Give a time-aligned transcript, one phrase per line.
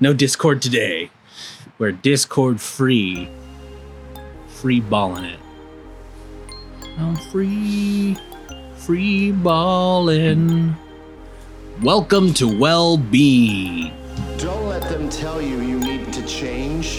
[0.00, 1.10] No Discord today.
[1.76, 3.28] We're Discord free.
[4.46, 5.40] Free balling it.
[6.98, 8.16] I'm free.
[8.76, 10.76] Free balling.
[11.82, 13.92] Welcome to Well Being.
[14.36, 16.98] Don't let them tell you you need to change.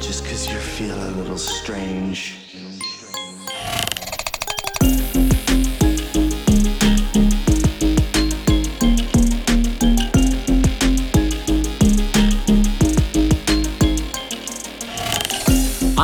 [0.00, 2.39] Just because you're feeling a little strange.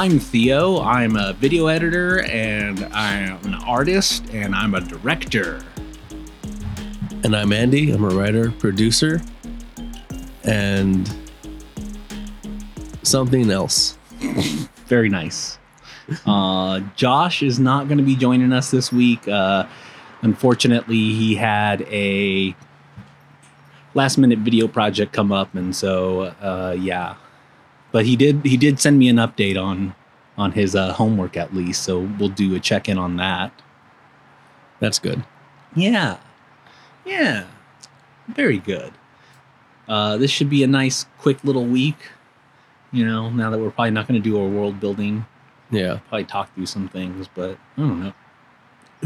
[0.07, 0.79] I'm Theo.
[0.83, 5.61] I'm a video editor and I'm an artist and I'm a director.
[7.25, 7.91] And I'm Andy.
[7.91, 9.21] I'm a writer, producer,
[10.45, 11.13] and
[13.03, 13.99] something else.
[14.87, 15.59] Very nice.
[16.25, 19.27] Uh, Josh is not going to be joining us this week.
[19.27, 19.67] Uh,
[20.23, 22.55] unfortunately, he had a
[23.95, 27.17] last minute video project come up, and so uh, yeah.
[27.97, 29.95] But he did he did send me an update on
[30.37, 33.51] on his uh, homework at least, so we'll do a check in on that.
[34.81, 35.25] That's good.
[35.75, 36.19] Yeah,
[37.07, 37.45] yeah,
[38.29, 38.93] very good.
[39.89, 41.97] Uh, this should be a nice, quick little week.
[42.93, 45.25] You know, now that we're probably not going to do our world building
[45.71, 46.01] Yeah.
[46.11, 48.13] probably talk through some things, but I don't know.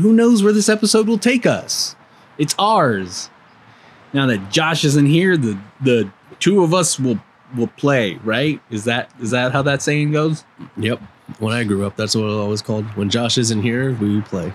[0.02, 1.94] Who knows where this episode will take us?
[2.38, 3.30] It's ours.
[4.12, 7.20] Now that Josh isn't here, the the two of us will
[7.56, 8.60] will play, right?
[8.70, 10.44] Is that is that how that saying goes?
[10.76, 11.00] Yep.
[11.38, 12.84] When I grew up, that's what it was always called.
[12.96, 14.52] When Josh isn't here, we play.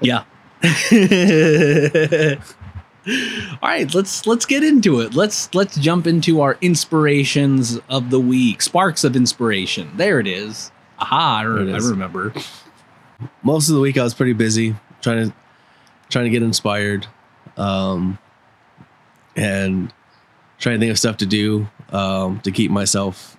[0.00, 0.24] Yeah.
[3.62, 5.14] All right, let's let's get into it.
[5.14, 8.60] Let's let's jump into our inspirations of the week.
[8.60, 9.90] Sparks of inspiration.
[9.96, 10.70] There it is.
[10.98, 12.34] Aha, I, it I remember.
[13.42, 15.36] Most of the week, I was pretty busy trying to
[16.10, 17.06] trying to get inspired,
[17.56, 18.18] um,
[19.36, 19.92] and
[20.58, 23.36] trying to think of stuff to do um, to keep myself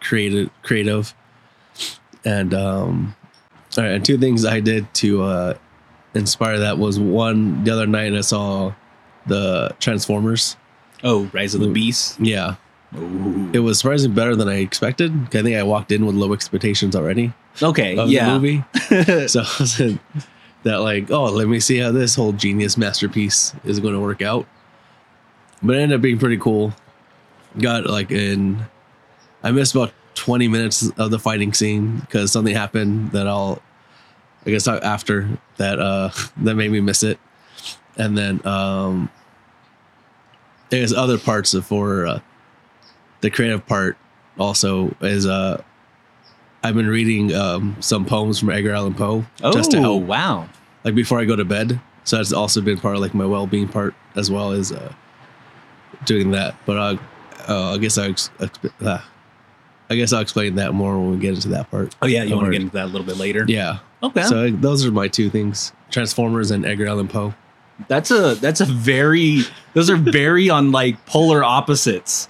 [0.00, 0.50] creative.
[0.62, 1.14] Creative,
[2.24, 3.14] and um,
[3.76, 5.54] all right, and two things I did to uh,
[6.14, 8.72] inspire that was one the other night I saw
[9.26, 10.56] the Transformers.
[11.04, 12.18] Oh, Rise of the Beast.
[12.20, 12.56] Yeah,
[12.96, 13.50] Ooh.
[13.52, 15.12] it was surprisingly better than I expected.
[15.26, 17.32] I think I walked in with low expectations already
[17.62, 18.26] Okay, of yeah.
[18.26, 18.64] the movie.
[19.28, 19.98] so I was in
[20.62, 24.22] that like, oh, let me see how this whole genius masterpiece is going to work
[24.22, 24.46] out.
[25.62, 26.72] But it ended up being pretty cool.
[27.58, 28.66] Got like in,
[29.42, 33.62] I missed about twenty minutes of the fighting scene because something happened that I'll,
[34.44, 37.18] I guess after that uh that made me miss it,
[37.96, 39.10] and then um,
[40.70, 42.20] there's other parts of for uh,
[43.20, 43.96] the creative part
[44.38, 45.62] also is uh
[46.62, 50.48] I've been reading um, some poems from Edgar Allan Poe oh, just to help, wow.
[50.84, 51.80] like before I go to bed.
[52.04, 54.92] So that's also been part of like my well-being part as well as uh,
[56.04, 56.56] doing that.
[56.66, 56.96] But uh,
[57.48, 59.00] uh, I guess I, ex- exp- uh,
[59.90, 61.94] I guess I'll explain that more when we get into that part.
[62.02, 63.44] Oh yeah, you want to get into that a little bit later?
[63.48, 63.78] Yeah.
[64.02, 64.22] Okay.
[64.22, 67.34] So those are my two things: Transformers and Edgar Allan Poe.
[67.88, 69.42] that's a that's a very
[69.74, 72.28] those are very on like polar opposites.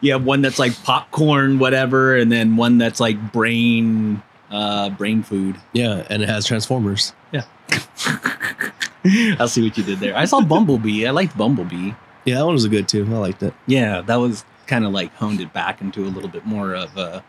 [0.00, 5.22] You have one that's like popcorn, whatever, and then one that's like brain uh brain
[5.22, 5.56] food.
[5.72, 7.12] Yeah, and it has Transformers.
[7.32, 7.44] Yeah.
[9.38, 10.16] I'll see what you did there.
[10.16, 11.06] I saw Bumblebee.
[11.06, 11.92] I liked Bumblebee.
[12.24, 13.06] Yeah, that one was a good too.
[13.06, 13.54] I liked it.
[13.66, 16.96] Yeah, that was kind of like honed it back into a little bit more of
[16.96, 17.24] a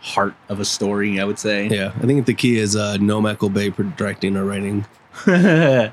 [0.00, 1.68] heart of a story, I would say.
[1.68, 4.86] Yeah, I think the key is uh, no Michael Bay directing or writing.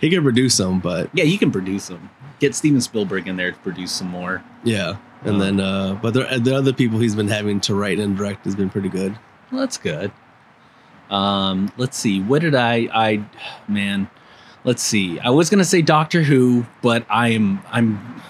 [0.00, 2.08] He can produce some, but yeah, you can produce them.
[2.40, 4.42] Get Steven Spielberg in there to produce some more.
[4.64, 4.96] yeah.
[5.22, 8.16] And Um, then, uh, but the, the other people he's been having to write and
[8.16, 9.18] direct has been pretty good.
[9.52, 10.10] Well, that's good.
[11.10, 12.22] Um, let's see.
[12.22, 12.88] What did I?
[12.92, 13.22] I,
[13.68, 14.08] man,
[14.64, 15.18] let's see.
[15.20, 18.22] I was gonna say Doctor Who, but I am I'm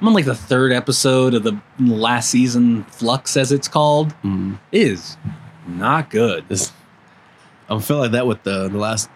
[0.00, 4.14] I'm on like the third episode of the last season, Flux, as it's called.
[4.22, 4.58] Mm.
[4.72, 5.16] Is
[5.66, 6.48] not good.
[6.48, 6.72] This,
[7.68, 9.08] I feel like that with the the last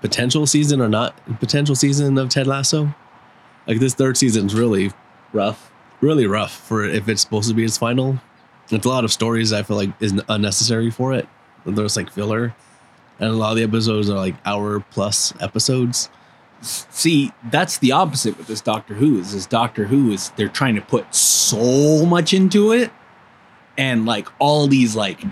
[0.00, 2.94] potential season or not potential season of Ted Lasso.
[3.66, 4.92] Like this third season's really,
[5.32, 5.72] Rough.
[6.00, 8.20] really rough for if it's supposed to be its final.
[8.70, 11.28] It's a lot of stories I feel like is unnecessary for it.
[11.64, 12.54] There's like filler,
[13.18, 16.10] and a lot of the episodes are like hour plus episodes.
[16.60, 19.18] See, that's the opposite with this Doctor Who.
[19.18, 22.90] Is this Doctor Who is they're trying to put so much into it,
[23.76, 25.22] and like all these like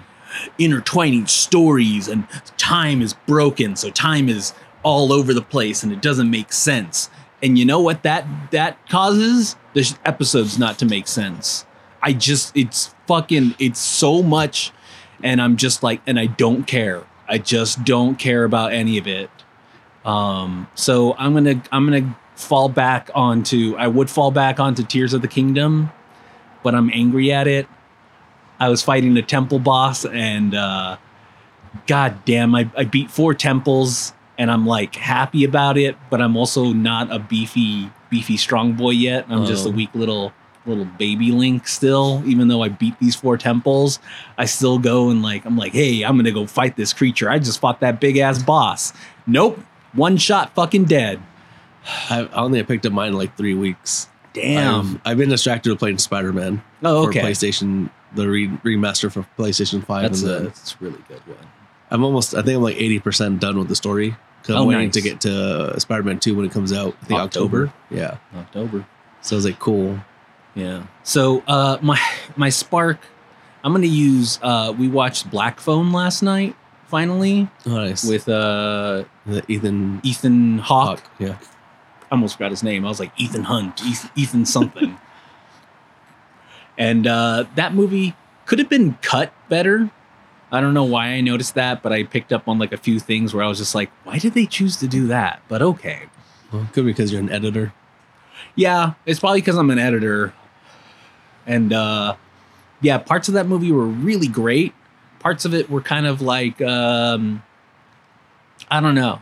[0.58, 2.26] intertwining stories, and
[2.56, 4.52] time is broken, so time is
[4.82, 7.10] all over the place, and it doesn't make sense.
[7.42, 9.56] And you know what that that causes?
[9.72, 11.66] The episodes not to make sense.
[12.02, 14.72] I just it's fucking it's so much,
[15.22, 17.04] and I'm just like, and I don't care.
[17.28, 19.30] I just don't care about any of it.
[20.04, 25.14] Um, so I'm gonna I'm gonna fall back onto I would fall back onto Tears
[25.14, 25.90] of the Kingdom,
[26.62, 27.66] but I'm angry at it.
[28.60, 30.96] I was fighting a temple boss and uh
[31.86, 36.36] god damn I, I beat four temples and I'm like happy about it, but I'm
[36.36, 39.26] also not a beefy beefy strong boy yet.
[39.28, 39.72] I'm just a Oh.
[39.72, 40.32] weak little
[40.66, 43.99] little baby link still even though I beat these four temples.
[44.38, 47.31] I still go and like I'm like, "Hey, I'm to go fight this creature.
[47.31, 48.93] I just fought that big ass boss."
[49.26, 49.58] Nope.
[49.93, 51.20] One shot fucking dead.
[52.11, 54.08] I, I only picked up mine in like three weeks.
[54.32, 54.96] Damn.
[54.96, 57.20] I've, I've been distracted with playing Spider Man oh, for okay.
[57.20, 60.02] PlayStation, the re- remaster for PlayStation Five.
[60.02, 61.46] That's and a, then that's really good one.
[61.90, 62.34] I'm almost.
[62.34, 64.17] I think I'm like 80 percent done with the story.
[64.49, 64.94] I'm Oh, waiting nice.
[64.94, 66.96] to get to Spider Man Two when it comes out.
[67.02, 67.67] I think October.
[67.67, 67.72] October.
[67.90, 68.19] Yeah.
[68.38, 68.87] October.
[69.22, 69.99] So I was like, cool.
[70.54, 70.84] Yeah.
[71.02, 72.00] So uh my
[72.36, 72.98] my spark
[73.62, 76.54] I'm going to use uh we watched Black Phone last night
[76.86, 78.04] finally nice.
[78.04, 81.00] with uh the Ethan Ethan Hawke.
[81.00, 81.10] Hawke.
[81.18, 81.38] Yeah.
[82.02, 82.84] I almost forgot his name.
[82.84, 84.98] I was like Ethan Hunt, Ethan, Ethan something.
[86.78, 88.14] and uh, that movie
[88.46, 89.90] could have been cut better.
[90.52, 93.00] I don't know why I noticed that, but I picked up on like a few
[93.00, 95.42] things where I was just like, why did they choose to do that?
[95.48, 96.04] But okay.
[96.52, 97.72] Well, could be because you're an editor.
[98.54, 100.32] Yeah, it's probably because I'm an editor.
[101.46, 102.17] And uh,
[102.81, 104.75] yeah, parts of that movie were really great.
[105.20, 107.43] Parts of it were kind of like um,
[108.70, 109.20] I don't know.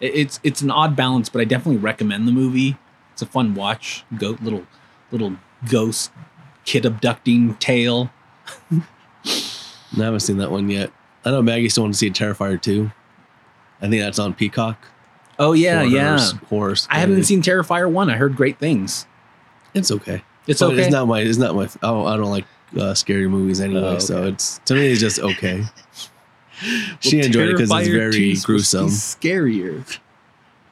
[0.00, 2.76] It's it's an odd balance, but I definitely recommend the movie.
[3.12, 4.04] It's a fun watch.
[4.18, 4.66] Goat little
[5.10, 5.36] little
[5.70, 6.10] ghost
[6.64, 8.10] kid abducting tale.
[8.70, 8.82] I
[9.96, 10.92] haven't seen that one yet.
[11.24, 12.90] I know Maggie still wants to see Terrifier 2.
[13.80, 14.84] I think that's on Peacock.
[15.38, 16.30] Oh yeah, Horror- yeah.
[16.48, 16.76] Horror.
[16.90, 18.10] I haven't seen Terrifier one.
[18.10, 19.06] I heard great things.
[19.74, 20.22] It's okay.
[20.46, 20.82] It's But okay.
[20.82, 21.20] It's not my.
[21.20, 21.68] It's not my.
[21.82, 22.44] Oh, I don't like
[22.78, 23.80] uh, scary movies anyway.
[23.80, 25.64] Oh, So it's to me it's just okay.
[27.00, 28.86] she enjoyed it because it's very 2 's supposed be gruesome.
[28.88, 29.98] Scarier.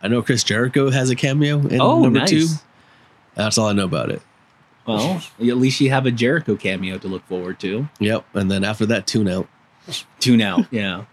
[0.03, 2.31] I know Chris Jericho has a cameo in Oh, number nice.
[2.31, 2.47] two.
[3.35, 4.23] That's all I know about it.
[4.87, 7.89] Well, at least you have a Jericho cameo to look forward to.
[8.01, 8.25] Yep.
[8.35, 9.49] And then after that, tune out.
[10.21, 10.67] Tune out.
[10.71, 11.05] yeah.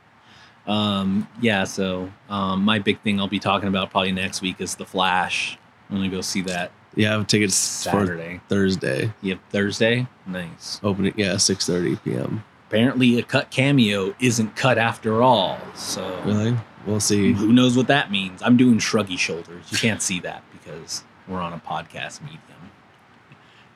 [0.68, 4.76] Um, yeah, so um, my big thing I'll be talking about probably next week is
[4.76, 5.58] The Flash.
[5.90, 8.42] I'm to go see that Yeah, I have tickets for Saturday.
[8.50, 9.14] Thursday.
[9.22, 10.08] Yep, Thursday?
[10.28, 10.80] Nice.
[10.84, 11.14] Opening.
[11.16, 12.44] Yeah, six thirty p.m.
[12.68, 15.58] Apparently, a cut cameo isn't cut after all.
[15.76, 16.56] So Really?
[16.86, 17.34] We'll see.
[17.34, 18.42] who knows what that means?
[18.42, 19.66] I'm doing shruggy shoulders.
[19.72, 22.42] You can't see that because we're on a podcast medium.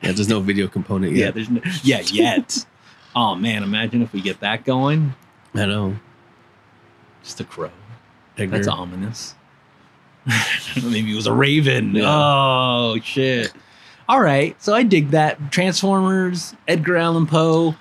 [0.02, 1.34] Yeah, there's no video component Yeah, yet.
[1.34, 2.66] there's no, yeah, yet.
[3.14, 5.14] oh man, imagine if we get that going.
[5.54, 5.96] I know.
[7.22, 7.70] Just a crow.
[8.36, 8.56] Edgar.
[8.56, 9.34] That's ominous.
[10.82, 11.94] Maybe it was a raven.
[11.94, 12.04] Yeah.
[12.06, 13.52] Oh shit.
[14.08, 15.50] All right, so I dig that.
[15.50, 17.74] Transformers, Edgar Allan Poe,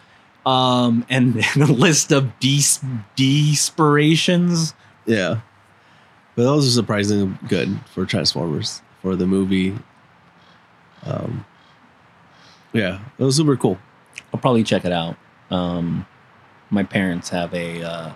[0.45, 2.83] um, and the list of des-
[3.15, 4.73] desperations.
[5.05, 5.41] Yeah.
[6.35, 9.77] But those are surprisingly good for Transformers for the movie.
[11.05, 11.45] Um,
[12.73, 13.77] yeah, it was super cool.
[14.33, 15.15] I'll probably check it out.
[15.51, 16.05] Um,
[16.71, 18.13] my parents have a uh,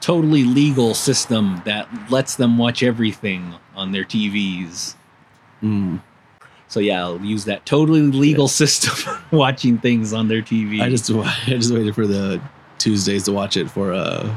[0.00, 4.94] totally legal system that lets them watch everything on their TVs.
[5.62, 6.00] Mm.
[6.68, 10.80] So yeah, I'll use that totally legal system watching things on their TV.
[10.80, 12.40] I just I just waited for the
[12.78, 14.36] Tuesdays to watch it for uh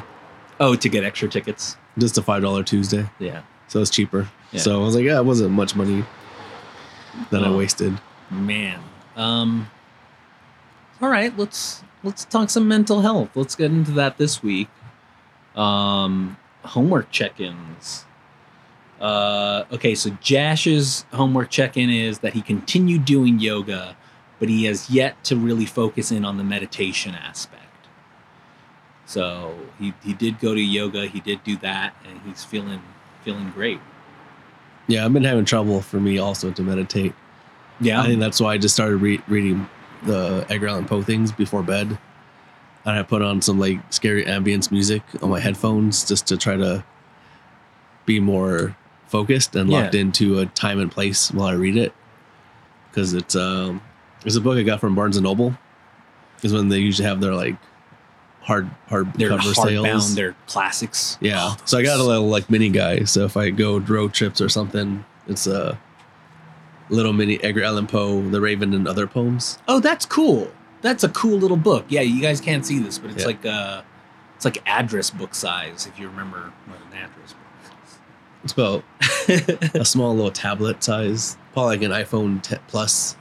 [0.60, 1.78] oh to get extra tickets.
[1.98, 4.30] just a five dollar Tuesday, Yeah, so it's cheaper.
[4.52, 4.60] Yeah.
[4.62, 6.04] So I was like, yeah, it wasn't much money
[7.30, 7.58] that I Oh.
[7.58, 8.00] wasted.
[8.30, 8.80] man.
[9.16, 9.70] Um.
[11.02, 13.30] All right, let's let's talk some mental health.
[13.36, 14.70] Let's get into that this week.
[15.56, 18.06] Um, homework check-ins.
[19.00, 23.98] Uh, okay, so Jash's homework check-in is that he continued doing yoga,
[24.40, 27.62] but he has yet to really focus in on the meditation aspect.
[29.06, 32.82] So he, he did go to yoga, he did do that, and he's feeling
[33.24, 33.80] feeling great.
[34.88, 37.14] Yeah, I've been having trouble for me also to meditate.
[37.80, 39.68] Yeah, I think that's why I just started re- reading
[40.04, 41.98] the Edgar Allan Poe things before bed.
[42.86, 46.58] And I put on some like scary ambience music on my headphones just to try
[46.58, 46.84] to
[48.06, 48.76] be more
[49.08, 50.02] focused and locked Yeah.
[50.02, 51.94] into a time and place while I read it.
[52.90, 53.82] Because it's um
[54.26, 55.56] it's a book I got from Barnes and Noble.
[56.42, 57.56] Is when they usually have their like
[58.42, 59.86] hard hard they're cover sales.
[59.86, 61.18] hardbound, they're classics.
[61.22, 61.38] Yeah.
[61.40, 63.04] Oh, so I got a little like mini guy.
[63.04, 65.78] So if I go road trips or something, it's a
[66.90, 69.60] little mini Edgar Allan Poe, The Raven, and other poems.
[69.68, 70.52] Oh, that's cool.
[70.82, 71.86] That's a cool little book.
[71.90, 73.28] Yeah, you guys can't see this, but it's Yeah.
[73.28, 73.82] like uh
[74.36, 78.00] it's like address book size if you remember what an address book is.
[78.44, 78.84] It's about
[79.76, 83.16] a small little tablet size, probably like an iPhone 10 Plus.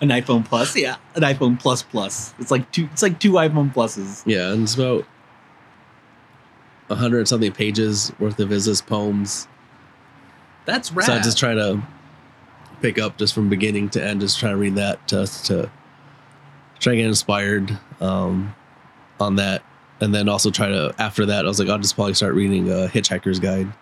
[0.00, 2.34] an iPhone Plus, yeah, an iPhone Plus Plus.
[2.40, 2.88] It's like two.
[2.92, 4.22] It's like two iPhone Pluses.
[4.26, 5.06] Yeah, and it's about
[6.90, 9.46] a hundred something pages worth of his poems.
[10.66, 11.06] That's rad.
[11.06, 11.82] So I just try to
[12.82, 15.70] pick up just from beginning to end, just try to read that to to
[16.84, 18.54] try to get inspired um,
[19.18, 19.62] on that,
[20.00, 22.70] and then also try to after that I was like I'll just probably start reading
[22.70, 23.72] uh, Hitchhiker's Guide.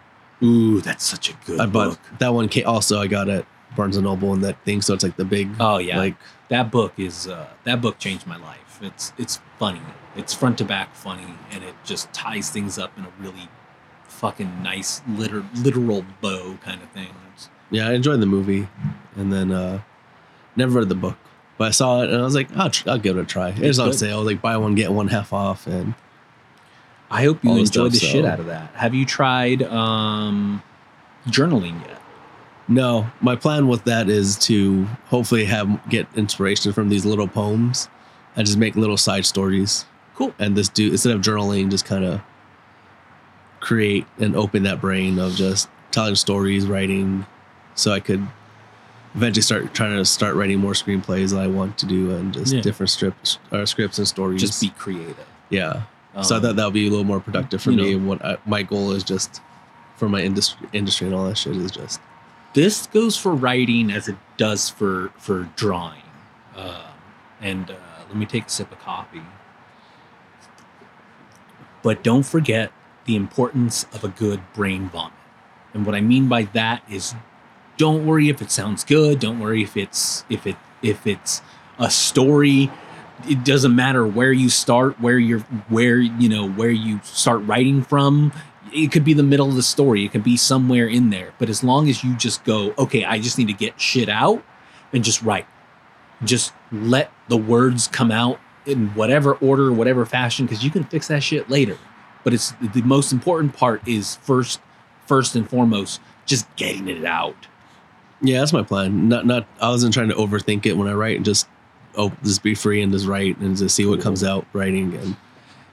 [0.42, 2.18] Ooh, that's such a good I bought book.
[2.18, 2.48] that one.
[2.48, 3.44] Came, also I got at
[3.76, 6.16] Barnes and Noble and that thing, so it's like the big Oh yeah, like
[6.48, 8.78] that book is uh, that book changed my life.
[8.80, 9.82] It's it's funny.
[10.14, 13.48] It's front to back funny, and it just ties things up in a really
[14.08, 17.08] fucking nice liter- literal bow kind of thing.
[17.34, 18.68] It's, yeah I enjoyed the movie,
[19.16, 19.80] and then uh,
[20.54, 21.16] never read the book.
[21.62, 23.50] But I saw it and I was like, I'll, tr- I'll give it a try.
[23.50, 25.94] It was on sale, like buy one get one half off, and
[27.08, 28.74] I hope you All the enjoyed the stuff, shit out of that.
[28.74, 30.60] Have you tried um,
[31.28, 32.02] journaling yet?
[32.66, 37.88] No, my plan with that is to hopefully have get inspiration from these little poems
[38.34, 39.84] and just make little side stories
[40.16, 40.34] Cool.
[40.40, 42.22] and this do instead of journaling, just kind of
[43.60, 47.24] create and open that brain of just telling stories, writing,
[47.76, 48.26] so I could
[49.14, 52.52] eventually start trying to start writing more screenplays that I want to do and just
[52.54, 52.60] Yeah.
[52.62, 54.40] different scripts or scripts and stories.
[54.40, 55.16] Just be creative.
[55.50, 55.82] yeah.
[56.22, 57.76] so I Um, thought that would be a little more productive for me.
[57.76, 59.40] know- And what I, my goal is just
[59.96, 62.00] for my industry, industry and all that shit is just
[62.54, 66.02] this goes for writing as it does for for drawing.
[66.56, 66.74] Um,
[67.40, 67.74] and uh,
[68.08, 69.22] let me take a sip of coffee.
[71.82, 72.72] But don't forget
[73.06, 75.12] the importance of a good brain vomit.
[75.74, 77.14] And what I mean by that is
[77.76, 81.42] don't worry if it sounds good, don't worry if it's if it if it's
[81.78, 82.70] a story
[83.28, 87.82] it doesn't matter where you start, where you're where you know where you start writing
[87.82, 88.32] from.
[88.72, 91.32] It could be the middle of the story, it could be somewhere in there.
[91.38, 94.42] But as long as you just go, okay, I just need to get shit out
[94.92, 95.46] and just write.
[96.24, 101.08] Just let the words come out in whatever order, whatever fashion, because you can fix
[101.08, 101.76] that shit later.
[102.24, 104.60] But it's the most important part is first,
[105.06, 107.48] first and foremost, just getting it out.
[108.22, 109.08] Yeah, that's my plan.
[109.08, 111.48] Not not I wasn't trying to overthink it when I write and just
[111.96, 115.16] oh just be free and just write and just see what comes out writing and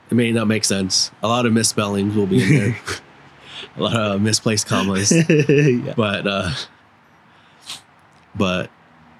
[0.09, 1.11] it may not make sense.
[1.21, 2.77] A lot of misspellings will be in there.
[3.77, 5.11] a lot of misplaced commas.
[5.29, 5.93] yeah.
[5.95, 6.51] but uh
[8.35, 8.71] but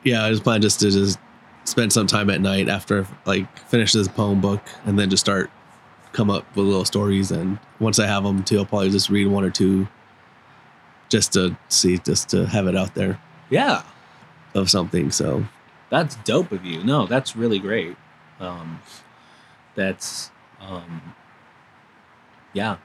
[0.04, 1.20] yeah, I just plan just to just
[1.66, 5.52] spend some time at night after like finish this poem book and then just start
[6.14, 9.28] come up with little stories and once I have them too, I'll probably just read
[9.28, 9.88] one or two
[11.10, 13.84] just to see just to have it out there Yeah.
[14.56, 15.12] of something.
[15.12, 15.46] So
[15.90, 16.84] That's dope of you.
[16.84, 17.96] No, that's really great.
[18.40, 18.80] Um,
[19.76, 21.14] that's um,
[22.54, 22.78] yeah.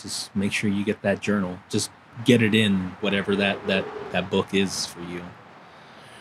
[0.00, 1.58] Just make sure you get that journal.
[1.68, 1.90] Just
[2.24, 5.22] get it in whatever that that that book is for you.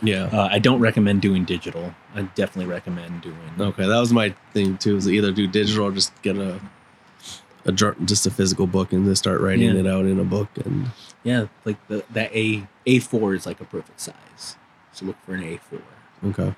[0.01, 0.25] yeah.
[0.31, 1.93] Uh, I don't recommend doing digital.
[2.15, 3.37] I definitely recommend doing.
[3.59, 4.95] Okay, that was my thing too.
[4.97, 6.59] Is either do digital or just get a
[7.65, 9.81] a just a physical book and just start writing Yeah.
[9.81, 10.49] it out in a book.
[10.65, 10.89] And
[11.29, 14.55] Yeah, like the that A A four is like a perfect size.
[14.91, 15.81] So look for an A four.
[16.29, 16.55] okay,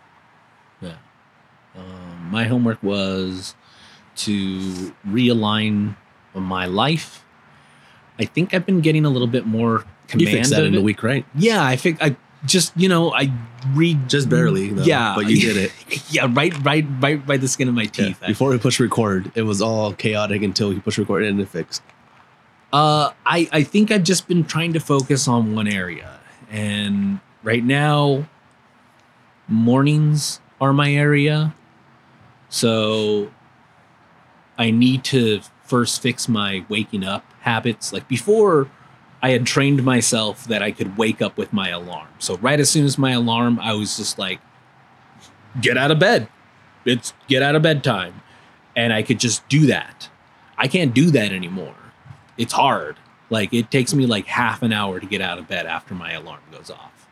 [0.82, 0.96] Yeah.
[1.78, 3.56] Um, my homework was
[4.18, 5.96] to realign
[6.34, 7.24] my life.
[8.20, 10.30] I think I've been getting a little bit more you command.
[10.38, 11.25] fixed that in a week, right?
[11.36, 13.32] Yeah, I think I just you know I
[13.74, 15.72] read Just barely, though, yeah, but you did it.
[16.12, 18.20] yeah, right, right, right by the skin of my teeth.
[18.24, 21.50] I- Before we push record, it was all chaotic until we push record and it
[21.50, 21.82] fixed.
[22.72, 27.63] Uh, I I think I've just been trying to focus on one area, and right
[27.63, 28.28] now,
[29.48, 31.54] mornings are my area.
[32.48, 33.32] So,
[34.58, 37.92] I need to first fix my waking up habits.
[37.92, 38.70] Like before,
[39.22, 42.08] I had trained myself that I could wake up with my alarm.
[42.20, 44.40] So right as soon as my alarm, I was just like,
[45.60, 46.30] "Get out of bed!
[46.86, 48.22] It's get out of bed time,"
[48.78, 50.10] and I could just do that.
[50.58, 51.75] I can't do that anymore
[52.41, 52.98] it's hard.
[53.29, 56.12] Like it takes me like half an hour to get out of bed after my
[56.13, 57.07] alarm goes off.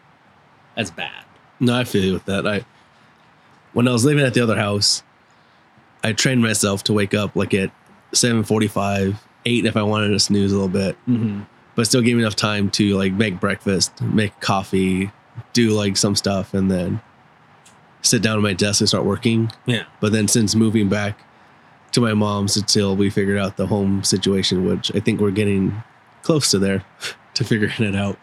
[0.75, 1.23] That's bad.
[1.59, 2.45] No, I feel you with that.
[2.47, 2.65] I
[3.73, 5.03] when I was living at the other house,
[6.03, 7.71] I trained myself to wake up like at
[8.13, 11.41] seven forty five, eight if I wanted to snooze a little bit, Mm-hmm.
[11.75, 15.11] but still gave me enough time to like make breakfast, make coffee,
[15.53, 17.01] do like some stuff, and then
[18.01, 19.51] sit down at my desk and start working.
[19.65, 19.83] Yeah.
[19.99, 21.19] But then since moving back
[21.91, 25.83] to my mom's until we figured out the home situation, which I think we're getting
[26.21, 26.83] close to there
[27.35, 28.17] to figuring it out.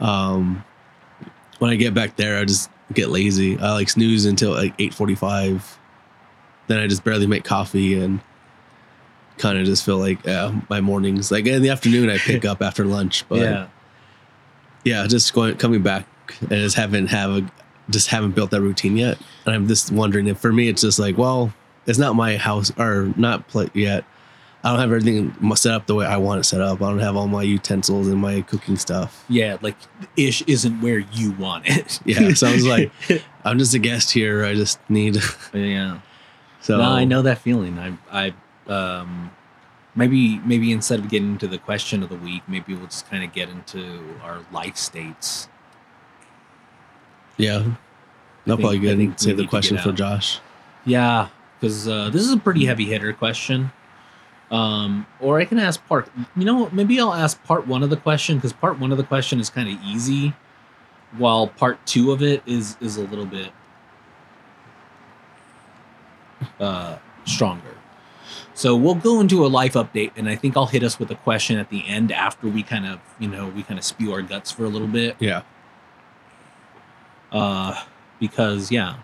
[0.00, 0.64] Um,
[1.58, 3.58] when I get back there, I just get lazy.
[3.58, 5.78] I like snooze until like eight forty five.
[6.66, 8.20] Then I just barely make coffee and
[9.38, 11.30] kind of just feel like uh, my mornings.
[11.30, 13.28] Like in the afternoon, I pick up after lunch.
[13.28, 13.68] But yeah.
[14.84, 16.06] yeah, just going coming back
[16.40, 17.50] and just haven't have a
[17.90, 19.18] just haven't built that routine yet.
[19.44, 21.52] And I'm just wondering if for me it's just like, well,
[21.86, 24.04] it's not my house or not play yet.
[24.66, 26.82] I don't have everything set up the way I want it set up.
[26.82, 29.24] I don't have all my utensils and my cooking stuff.
[29.28, 29.76] Yeah, like
[30.16, 32.00] ish isn't where you want it.
[32.04, 32.90] Yeah, so I was like,
[33.44, 34.44] I'm just a guest here.
[34.44, 35.18] I just need.
[35.52, 36.00] yeah.
[36.60, 37.78] So no, I know that feeling.
[37.78, 38.32] I,
[38.68, 39.30] I, um,
[39.94, 43.22] maybe, maybe instead of getting into the question of the week, maybe we'll just kind
[43.22, 45.48] of get into our life states.
[47.36, 47.74] Yeah,
[48.44, 49.20] that'll probably I good.
[49.20, 49.92] Save the question for.
[49.92, 50.40] Josh.
[50.84, 51.28] Yeah,
[51.58, 53.72] because uh, this is a pretty heavy hitter question.
[54.50, 56.08] Um, or I can ask part.
[56.36, 59.04] You know, maybe I'll ask part one of the question because part one of the
[59.04, 60.34] question is kind of easy,
[61.16, 63.50] while part two of it is is a little bit
[66.60, 67.74] uh, stronger.
[68.54, 71.14] So we'll go into a life update, and I think I'll hit us with a
[71.14, 74.22] question at the end after we kind of, you know, we kind of spew our
[74.22, 75.42] guts for a little bit Yeah,
[77.32, 77.82] uh,
[78.20, 78.98] because yeah.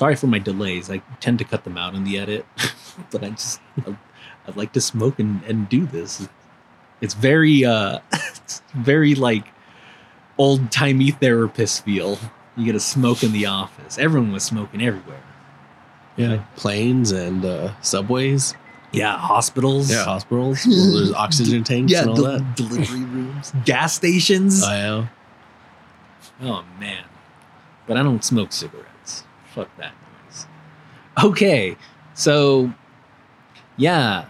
[0.00, 0.90] Sorry for my delays.
[0.90, 2.46] I tend to cut them out in the edit,
[3.10, 3.94] but I just I,
[4.48, 6.26] I'd like to smoke and, and do this.
[7.02, 9.44] It's very uh, it's very like
[10.38, 12.18] old timey therapist feel.
[12.56, 13.98] You get a smoke in the office.
[13.98, 15.22] Everyone was smoking everywhere.
[16.16, 16.44] yeah.
[16.56, 18.54] Planes and uh, subways.
[18.92, 19.90] Yeah, hospitals.
[19.90, 20.64] Yeah, hospitals.
[20.66, 22.56] where there's oxygen tanks yeah, and all del- that.
[22.56, 24.62] delivery rooms, gas stations.
[24.62, 25.08] I know.
[26.40, 27.04] Oh man.
[27.86, 28.89] But I don't smoke cigarettes.
[29.60, 29.92] Fuck that
[30.24, 30.46] noise.
[31.22, 31.76] Okay.
[32.14, 32.72] So
[33.76, 34.24] yeah.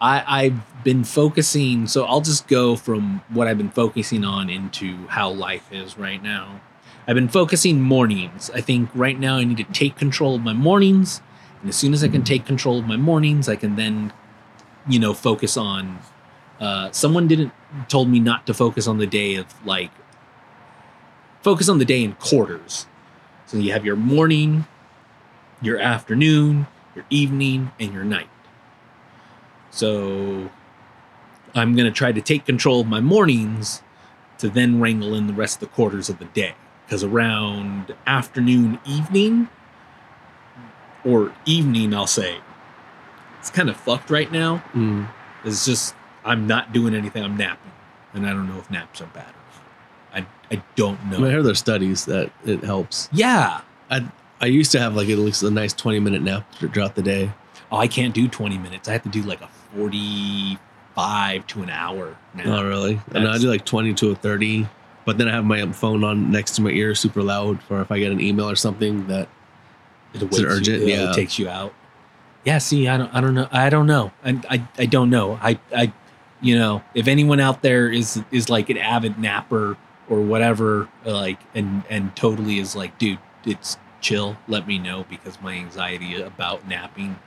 [0.00, 5.06] I I've been focusing so I'll just go from what I've been focusing on into
[5.08, 6.62] how life is right now.
[7.06, 8.50] I've been focusing mornings.
[8.54, 11.20] I think right now I need to take control of my mornings.
[11.60, 14.14] And as soon as I can take control of my mornings, I can then,
[14.88, 15.98] you know, focus on
[16.58, 17.52] uh someone didn't
[17.88, 19.90] told me not to focus on the day of like
[21.42, 22.86] focus on the day in quarters.
[23.46, 24.66] So you have your morning,
[25.60, 28.28] your afternoon, your evening, and your night.
[29.70, 30.50] So
[31.54, 33.82] I'm going to try to take control of my mornings
[34.38, 36.54] to then wrangle in the rest of the quarters of the day.
[36.86, 39.48] Because around afternoon, evening,
[41.04, 42.38] or evening, I'll say,
[43.40, 44.62] it's kind of fucked right now.
[44.72, 45.08] Mm.
[45.44, 47.72] It's just, I'm not doing anything, I'm napping.
[48.12, 49.34] And I don't know if naps are bad.
[50.58, 51.18] I, don't I, know.
[51.18, 53.08] mean, I heard there's studies that it helps.
[53.12, 53.60] Yeah.
[53.90, 54.08] I
[54.40, 57.30] I used to have like at least a nice 20 minute nap throughout the day.
[57.72, 58.88] Oh, I can't do 20 minutes.
[58.88, 62.58] I have to do like a 45 to an hour now.
[62.58, 63.00] Oh, really?
[63.12, 64.68] And I do like 20 to a 30.
[65.04, 67.90] But then I have my phone on next to my ear, super loud, for if
[67.90, 69.28] I get an email or something that.
[70.14, 70.82] It Is it urgent?
[70.82, 71.10] You, uh, Yeah.
[71.10, 71.74] It takes you out.
[72.44, 72.58] Yeah.
[72.58, 73.48] See, I don't, I don't know.
[73.50, 74.12] I don't know.
[74.24, 75.38] I, I, I don't know.
[75.42, 75.92] I, I,
[76.40, 79.76] you know, if anyone out there is, is like an avid napper
[80.08, 84.36] or whatever, like, and, and totally is like, dude, it's chill.
[84.48, 87.18] Let me know because my anxiety about napping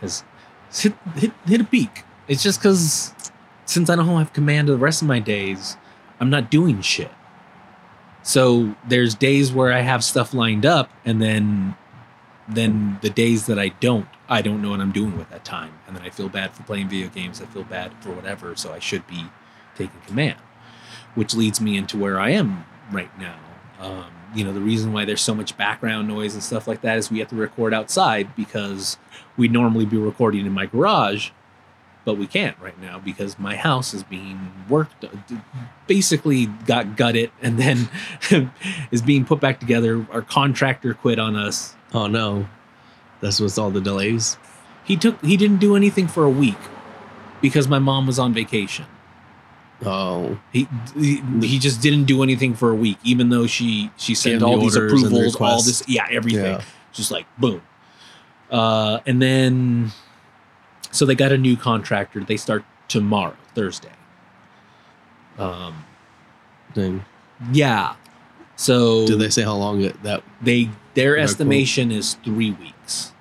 [0.00, 0.24] has
[0.72, 2.04] hit, hit, hit a peak.
[2.26, 3.14] It's just because
[3.64, 5.76] since I don't have command of the rest of my days,
[6.20, 7.10] I'm not doing shit.
[8.22, 11.76] So there's days where I have stuff lined up, and then
[12.46, 15.72] then the days that I don't, I don't know what I'm doing with that time,
[15.86, 17.40] and then I feel bad for playing video games.
[17.40, 18.56] I feel bad for whatever.
[18.56, 19.26] So I should be
[19.76, 20.36] taking command,
[21.18, 23.40] which leads me into where I am right now.
[23.80, 24.04] Um,
[24.36, 27.10] you know, the reason why there's so much background noise and stuff like that is
[27.10, 28.98] we have to record outside because
[29.36, 31.30] we'd normally be recording in my garage,
[32.04, 35.06] but we can't right now because my house is being worked,
[35.88, 37.88] basically got gutted and then
[38.92, 40.06] is being put back together.
[40.12, 41.74] Our contractor quit on us.
[41.92, 42.48] Oh, no.
[43.20, 44.36] That's what's all the delays.
[44.84, 46.58] He took, he didn't do anything for a week
[47.40, 48.86] because my mom was on vacation.
[49.84, 54.14] Oh, He, he he just didn't do anything for a week, even though she she
[54.14, 56.62] sent Gave the all these and the approvals, all this, yeah, everything, Yeah.
[56.92, 57.62] just like boom.
[58.50, 59.92] Uh, and then,
[60.90, 62.24] so they got a new contractor.
[62.24, 63.92] They start tomorrow, Thursday.
[65.38, 65.84] Um,
[66.74, 67.04] dang.
[67.52, 67.94] yeah.
[68.56, 70.24] So Did they say how long it, that?
[70.42, 73.12] they their estimation is three weeks.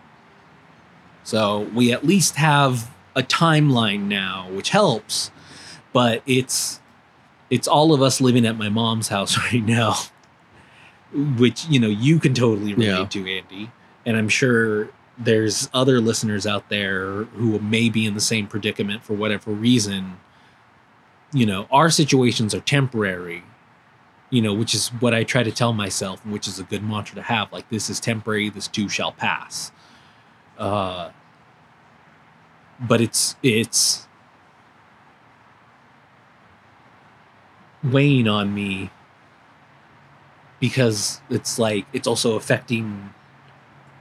[1.24, 5.30] So we at least have a timeline now, which helps.
[5.94, 6.80] But it's
[7.50, 9.96] it's all of us living at my mom's house right now,
[11.14, 13.06] which you know you can totally relate Yeah.
[13.06, 13.72] to, Andy.
[14.06, 19.04] And I'm sure there's other listeners out there who may be in the same predicament
[19.04, 20.18] for whatever reason.
[21.34, 23.44] You know, our situations are temporary
[24.30, 27.16] you know, which is what I try to tell myself, which is a good mantra
[27.16, 27.50] to have.
[27.54, 29.72] Like, this is temporary, this too shall pass.
[30.58, 31.12] Uh,
[32.78, 34.06] but it's it's
[37.84, 38.90] weighing on me
[40.60, 43.14] because it's like it's also affecting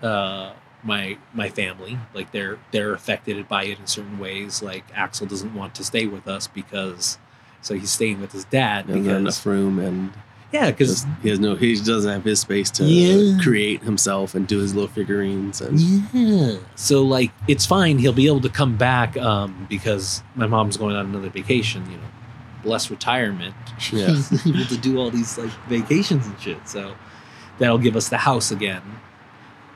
[0.03, 1.99] uh, my my family.
[2.15, 4.63] Like they're they're affected by it in certain ways.
[4.63, 7.19] Like Axel doesn't want to stay with us because
[7.61, 10.13] so he's staying with his dad And because enough room, and
[10.53, 11.57] yeah, because he has no.
[11.57, 13.39] He doesn't have his space to Yeah.
[13.43, 15.61] create himself and do his little figurines.
[15.61, 15.79] And
[16.15, 16.57] Yeah.
[16.77, 17.99] So like it's fine.
[17.99, 21.85] He'll be able to come back um, because my mom's going on another vacation.
[21.91, 22.03] You know,
[22.67, 23.55] bless retirement.
[23.93, 24.09] Yeah.
[24.47, 26.69] Able to do all these like vacations and shit.
[26.69, 26.95] So
[27.59, 28.83] that'll give us the house again.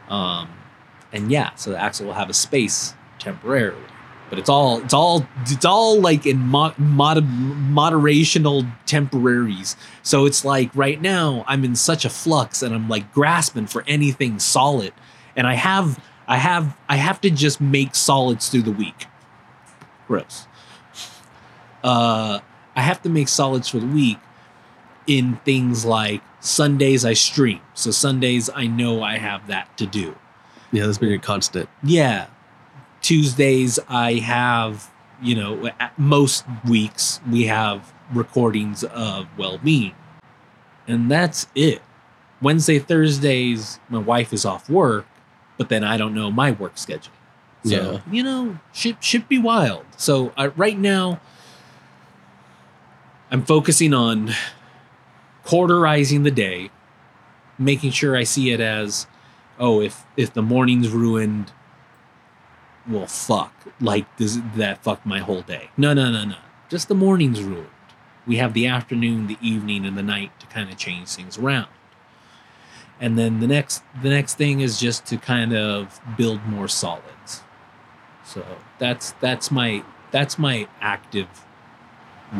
[0.08, 0.48] Um,
[1.12, 3.80] and yeah, so Axel will have a space temporarily.
[4.28, 9.76] But it's all it's all it's all like in mod, mod, moderational temporaries.
[10.02, 13.82] So it's like right now I'm in such a flux and I'm like grasping for
[13.88, 14.92] anything solid.
[15.34, 19.06] And I have I have I have to just make solids through the week.
[20.06, 20.46] Gross.
[21.82, 22.38] Uh
[22.80, 24.16] I have to make solids for the week
[25.06, 27.60] in things like Sundays I stream.
[27.74, 30.16] So Sundays I know I have that to do.
[30.72, 31.68] yeah, that's been a constant.
[31.82, 32.28] Yeah.
[33.02, 34.90] Tuesdays I have,
[35.20, 39.94] you know, at most weeks we have recordings of well-being.
[40.88, 41.82] And that's it.
[42.40, 45.06] Wednesday, Thursdays my wife is off work,
[45.58, 47.12] but then I don't know my work schedule.
[47.62, 48.00] So, Yeah.
[48.10, 49.84] you know, should should be wild.
[49.98, 51.20] So, uh, right now
[53.30, 54.32] I'm focusing on
[55.44, 56.70] quarterizing the day,
[57.58, 59.06] making sure I see it as
[59.58, 61.52] oh, if if the morning's ruined,
[62.88, 63.54] well, fuck.
[63.80, 65.70] Like does that fuck my whole day?
[65.76, 66.36] No, no, no, no.
[66.68, 67.68] Just the morning's ruined.
[68.26, 71.68] We have the afternoon, the evening, and the night to kind of change things around.
[73.00, 77.42] And then the next the next thing is just to kind of build more solids.
[78.24, 78.44] So
[78.80, 81.28] that's that's my that's my active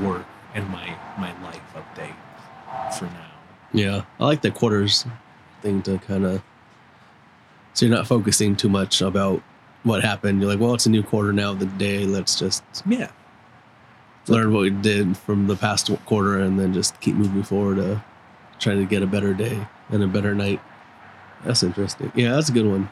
[0.01, 2.15] work and my my life update
[2.99, 3.27] for now.
[3.73, 5.07] Yeah, I like the quarters
[5.63, 6.43] thing to kind of.
[7.75, 9.43] So you're not focusing too much about
[9.85, 10.41] what happened.
[10.41, 12.05] You're like, well, it's a new quarter now of the day.
[12.05, 13.09] Let's just Yeah.
[14.27, 18.03] learn what we did from the past quarter and then just keep moving forward to
[18.59, 20.61] try to get a better day and a better night.
[21.45, 22.13] That's interesting.
[22.15, 22.89] Yeah, that's a good one.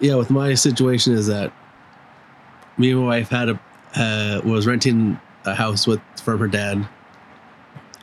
[0.00, 1.52] Yeah, with my situation is that
[2.78, 3.60] me and my wife had a
[3.96, 6.86] uh, was renting a house with from her dad.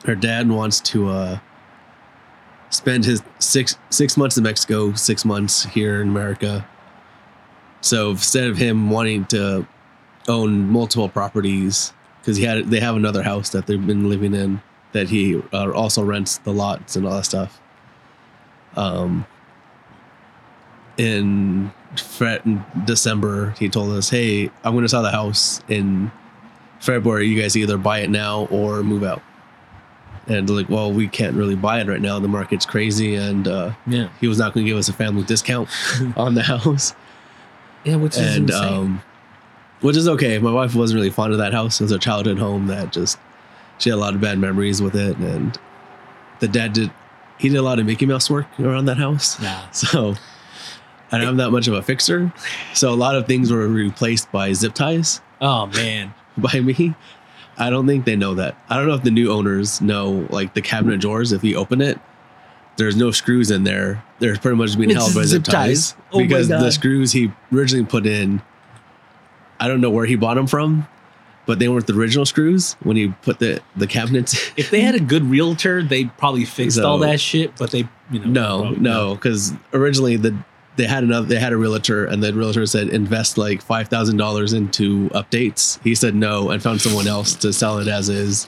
[0.06, 1.40] Her dad wants to uh,
[2.70, 6.68] spend his six six months in Mexico, six months here in America.
[7.82, 9.68] So instead of him wanting to
[10.28, 14.62] own multiple properties because he had they have another house that they've been living in
[14.94, 17.60] that he uh, also rents the lots and all that stuff.
[18.76, 19.26] Um,
[20.98, 21.72] in,
[22.86, 26.12] December, he told us, "Hey, I'm going to sell the house in
[26.84, 27.28] February.
[27.28, 29.22] You guys either buy it now or move out."
[30.28, 32.20] And like, "Well, we can't really buy it right now.
[32.20, 34.10] The market's crazy, and uh, Yeah.
[34.22, 35.70] he was not going to give us a family discount
[36.18, 36.94] on the house."
[37.84, 38.74] Yeah, which is and insane.
[38.74, 39.04] um,
[39.82, 40.38] which is okay.
[40.40, 41.82] My wife wasn't really fond of that house.
[41.82, 43.18] It was a childhood home that just
[43.80, 45.58] she had a lot of bad memories with it, and
[46.40, 46.92] the dad did
[47.40, 49.42] he did a lot of Mickey Mouse work around that house.
[49.42, 49.66] yeah.
[49.74, 50.16] So
[51.12, 52.32] I don't have that much of a fixer.
[52.74, 56.14] So a lot of things were replaced by zip ties Oh man.
[56.38, 56.96] by me.
[57.58, 58.58] I don't think they know that.
[58.70, 61.32] I don't know if the new owners know like the cabinet drawers.
[61.32, 62.00] If you open it,
[62.78, 64.04] there's no screws in there.
[64.20, 65.92] They're pretty much being It's held by zip zip ties.
[65.92, 68.42] ties, Oh because the screws he originally put in.
[69.60, 70.88] I don't know where he bought them from,
[71.46, 74.52] but they weren't the original screws when he put the the cabinets.
[74.58, 77.56] If they had a good realtor, they probably fixed all that shit.
[77.58, 80.36] But they, you know, no, no, because originally the
[80.76, 84.18] they had another they had a realtor and the realtor said invest like five thousand
[84.18, 85.80] dollars into updates.
[85.84, 88.48] He said no and found someone else to sell it as is.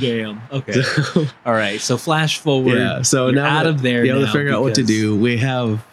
[0.00, 0.40] Damn.
[0.50, 0.82] Okay.
[1.46, 1.80] all right.
[1.80, 2.78] So flash forward.
[2.78, 3.02] yeah.
[3.02, 4.06] So now out of there.
[4.06, 5.16] Have to figure out what to do.
[5.16, 5.84] We have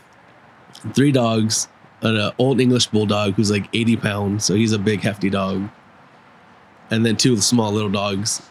[0.93, 1.67] three dogs,
[2.01, 5.67] an uh, old English bulldog who's like eighty pounds, so he's a big hefty dog,
[6.89, 8.41] and then two small little dogs.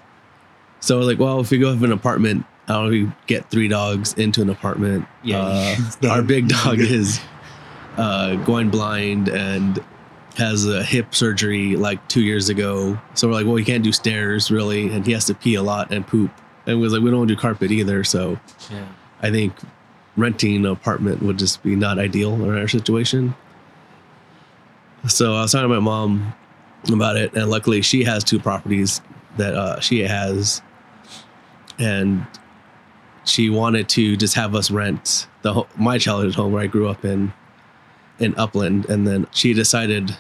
[0.81, 3.67] So we're like, well, if we go have an apartment, how do we get three
[3.67, 5.05] dogs into an apartment?
[5.25, 5.41] Yeah.
[6.03, 7.21] Uh, our big dog is
[7.97, 9.83] uh, going blind and
[10.37, 12.97] has a hip surgery like two years ago.
[13.15, 15.63] So we're like, well, he can't do stairs really, and he has to pee a
[15.63, 16.31] lot and poop.
[16.67, 18.05] And we was like, we don't want to do carpet either.
[18.05, 18.39] So
[18.71, 18.87] Yeah.
[19.21, 19.53] I think
[20.17, 23.35] renting an apartment would just be not ideal in our situation.
[25.09, 26.35] So I was talking to my mom
[26.93, 29.01] about it, and luckily she has two properties
[29.39, 30.63] that uh, she has,
[31.79, 32.25] and
[33.31, 37.05] she wanted to just have us rent the my childhood home where I grew up
[37.05, 37.33] in
[38.19, 40.17] in Upland, and then she decided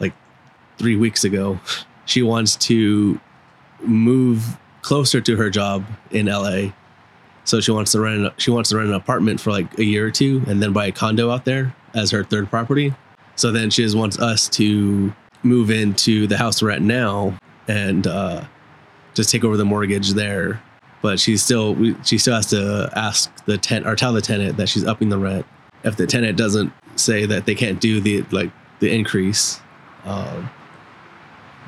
[0.00, 0.12] like
[0.78, 1.60] three weeks ago
[2.04, 3.20] she wants to
[3.80, 6.72] move closer to her job in LA
[7.44, 8.32] So she wants to rent.
[8.36, 10.86] She wants to rent an apartment for like a year or two, and then buy
[10.86, 12.94] a condo out there as her third property.
[13.34, 15.12] So then she just wants us to
[15.42, 17.36] move into the house we're at now
[17.66, 18.44] and uh,
[19.14, 20.62] just take over the mortgage there.
[21.02, 24.56] But she's still we, she still has to ask the tenant or tell the tenant
[24.56, 25.44] that she's upping the rent.
[25.84, 29.60] If the tenant doesn't say that they can't do the like the increase,
[30.04, 30.48] um,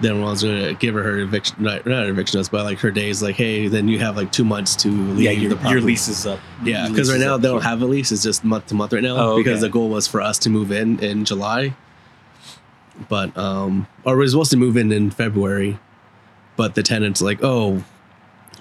[0.00, 3.22] then was gonna give her her eviction not, not eviction notice, but like her days
[3.22, 6.06] like hey then you have like two months to leave Yeah, the your, your lease
[6.06, 6.38] is up.
[6.62, 8.12] Yeah, because right now they don't have a lease.
[8.12, 9.60] It's just month to month right now Oh, because okay.
[9.62, 11.74] the goal was for us to move in in July.
[13.08, 15.78] But um, or we were supposed to move in in February,
[16.56, 17.82] but the tenants like, oh,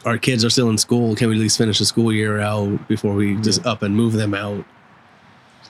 [0.05, 1.15] our kids are still in school.
[1.15, 4.13] Can we at least finish the school year out before we just up and move
[4.13, 4.65] them out?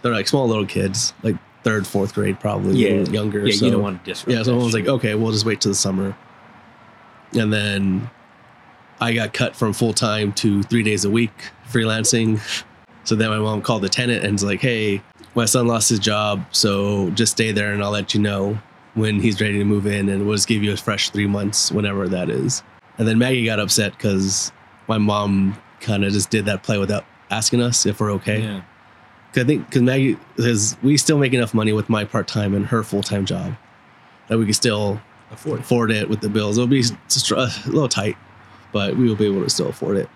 [0.01, 3.47] They're like small little kids, like third, fourth grade, probably Yeah, younger.
[3.47, 4.31] Yeah, so- you don't want to disrupt.
[4.35, 6.15] yeah, so was like, okay, we'll just wait till the summer.
[7.33, 8.09] And then
[8.99, 11.31] I got cut from full time to three days a week
[11.71, 12.39] freelancing.
[13.05, 15.01] So then my mom called the tenant and was like, hey,
[15.35, 18.59] my son lost his job, so just stay there and I'll let you know
[18.93, 21.71] when he's ready to move in and we'll just give you a fresh three months,
[21.71, 22.61] whenever that is.
[22.97, 24.51] And then Maggie got upset because
[24.87, 28.41] my mom kind of just did that play without asking us if we're okay.
[28.41, 28.61] Yeah.
[29.33, 32.53] 'Cause I think because Maggie, because we still make enough money with my part time
[32.53, 33.55] and her full time job
[34.27, 35.01] that we could still
[35.31, 35.59] Afford.
[35.61, 36.57] afford it with the bills.
[36.57, 38.15] It'll be a little tight,
[38.71, 40.07] but we will be able to still afford it.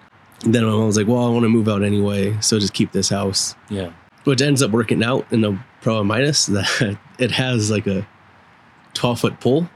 [0.44, 2.74] And then my mom was like, "Well, I want to move out anyway, so just
[2.74, 3.90] keep this house." Yeah.
[4.26, 8.06] Which ends up working out in the pro and minus that it has like a
[8.94, 9.68] twelve foot pool,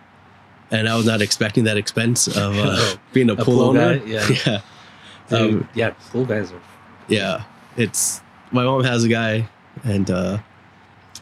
[0.71, 3.61] and I was not expecting that expense of uh, Oh, being a, a pool, pool
[3.61, 3.99] owner.
[3.99, 4.05] guy?
[4.05, 4.27] Yeah.
[4.45, 4.61] yeah.
[5.29, 5.89] Dude, Um, yeah.
[6.11, 6.61] Pool guys are.
[7.07, 7.43] yeah
[7.77, 9.47] it's my mom has a guy
[9.85, 10.37] and uh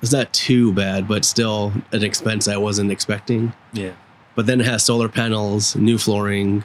[0.02, 3.92] it's not too bad but still an expense i wasn't expecting Yeah.
[4.36, 6.64] but then it has solar panels new flooring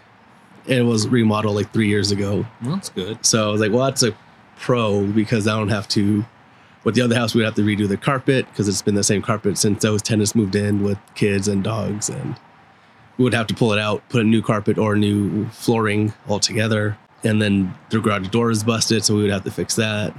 [0.66, 3.18] it was remodeled like three years ago Well, that's good.
[3.26, 4.14] so i was like well that's a
[4.58, 6.24] pro because i don't have to
[6.84, 9.20] with the other house we'd have to redo the carpet because it's been the same
[9.20, 12.36] carpet since those tenants moved in with kids and dogs and
[13.18, 17.40] would have to pull it out put a new carpet or new flooring altogether and
[17.40, 20.14] then the garage door is busted so we would have to fix that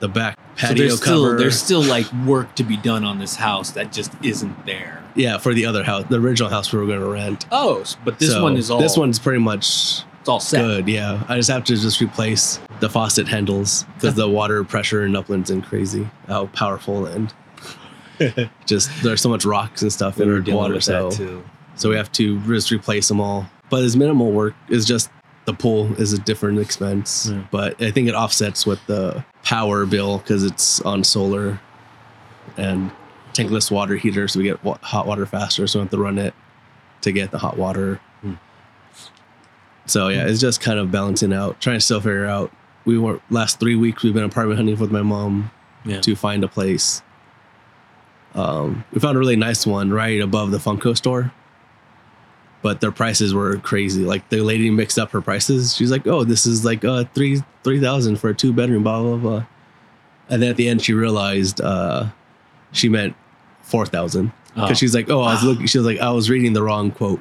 [0.00, 3.36] the back So patio there's still there's still like work to be done on this
[3.36, 5.02] house that just isn't there.
[5.14, 8.18] yeah for the other house the original house we were going to rent Oh, but
[8.18, 10.60] this So one is all this one's pretty much it's all set.
[10.62, 15.04] good yeah i just have to just replace the faucet handles because the water pressure
[15.04, 17.32] in Upland's and crazy how powerful and
[18.66, 21.44] just there's so much rocks and stuff We in our water so too.
[21.76, 25.08] So we have to just replace them all but as minimal work is just
[25.46, 27.42] the pool is a different expense Yeah.
[27.50, 31.58] but i think it offsets with the power bill because it's on solar
[32.58, 32.90] and
[33.32, 36.18] tankless water heater so we get hot water faster so we don't have to run
[36.18, 36.34] it
[37.00, 38.34] to get the hot water Hmm.
[39.86, 42.52] so yeah it's just kind of balancing out trying to still figure out
[42.84, 45.50] we were last three weeks we've been apartment hunting with my mom
[45.84, 46.00] Yeah.
[46.02, 47.02] to find a place
[48.34, 51.32] um, we found a really nice one right above the Funko store
[52.62, 54.04] but their prices were crazy.
[54.04, 55.74] Like the lady mixed up her prices.
[55.76, 59.02] She's like oh this is like uh three three thousand for a two bedroom blah
[59.02, 59.44] blah blah.
[60.28, 62.06] And then at the end she realized uh
[62.72, 63.14] she meant
[63.62, 64.32] four thousand.
[64.54, 64.74] Because Oh.
[64.74, 67.20] she's like oh i was looking she was like i was reading the wrong quote.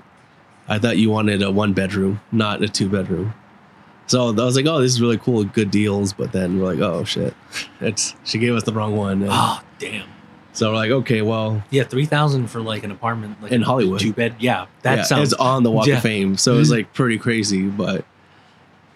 [0.68, 3.34] I thought you wanted a one bedroom not a two bedroom
[4.08, 6.14] so i was like oh this is really cool good deals.
[6.14, 7.34] But then we're like oh shit.
[7.82, 10.08] It's she gave us the wrong one and Oh damn.
[10.54, 14.00] So we're like okay well Yeah, three thousand for like an apartment like In Hollywood.
[14.00, 14.36] two bed.
[14.40, 15.32] Yeah, that yeah, sounds.
[15.34, 15.98] it's on the Walk Yeah.
[15.98, 17.68] of Fame, so it's like pretty crazy.
[17.68, 18.06] But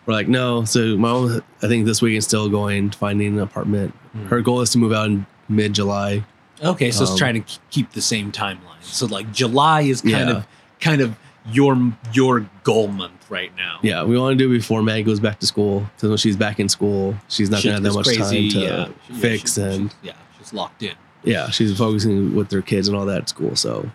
[0.06, 0.66] we're like, no.
[0.66, 3.94] So my mom, I think this weekend is still going finding an apartment.
[4.14, 4.26] Hmm.
[4.28, 6.24] Her goal is to move out in mid July.
[6.64, 8.60] Okay, so Um, it's trying to keep the same timeline.
[8.82, 10.38] So like July is kind Yeah.
[10.38, 10.48] of
[10.80, 11.16] kind of
[11.52, 11.78] your
[12.14, 13.80] your goal month right now.
[13.82, 16.38] Yeah, we want to do it before Maggie goes back to school because when she's
[16.38, 18.88] back in school, she's not Shit gonna have that much time to yeah,
[19.20, 20.94] fix she- and yeah, she's locked in.
[21.26, 23.56] Yeah, she's focusing with her kids and all that at school.
[23.56, 23.90] So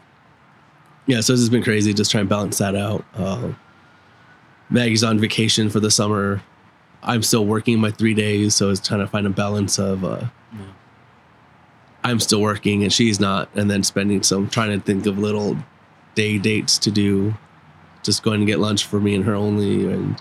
[1.07, 3.05] yeah, so it's been crazy just trying to balance that out.
[3.15, 3.53] Uh,
[4.69, 6.43] Maggie's on vacation for the summer.
[7.03, 10.27] I'm still working my three days, so it's trying to find a balance of uh,
[10.53, 10.59] Yeah.
[12.05, 15.57] I'm still working and she's not, and then spending some trying to think of little
[16.15, 17.35] day dates to do,
[18.03, 20.21] just going to get lunch for me and her only, and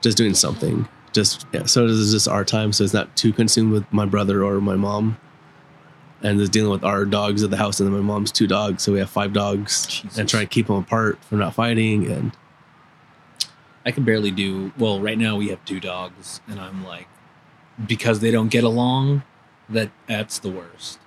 [0.00, 0.88] just doing something.
[1.12, 4.06] Just yeah, so this is just our time, so it's not too consumed with my
[4.06, 5.16] brother or my mom
[6.22, 8.82] and just dealing with our dogs at the house and then my mom's two dogs
[8.82, 10.18] so we have five dogs Jesus.
[10.18, 12.32] and trying to keep them apart from not fighting and
[13.88, 15.36] I can barely do well right now.
[15.36, 17.08] We have two dogs, and I'm like,
[17.86, 19.22] because they don't get along,
[19.70, 20.98] that that's the worst.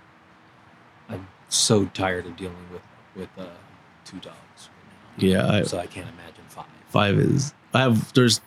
[1.07, 2.81] I'm so tired of dealing with
[3.15, 3.51] with uh,
[4.03, 4.69] two dogs
[5.19, 5.27] right now.
[5.27, 6.65] yeah I, so I can't imagine five.
[6.87, 8.39] five is i have there's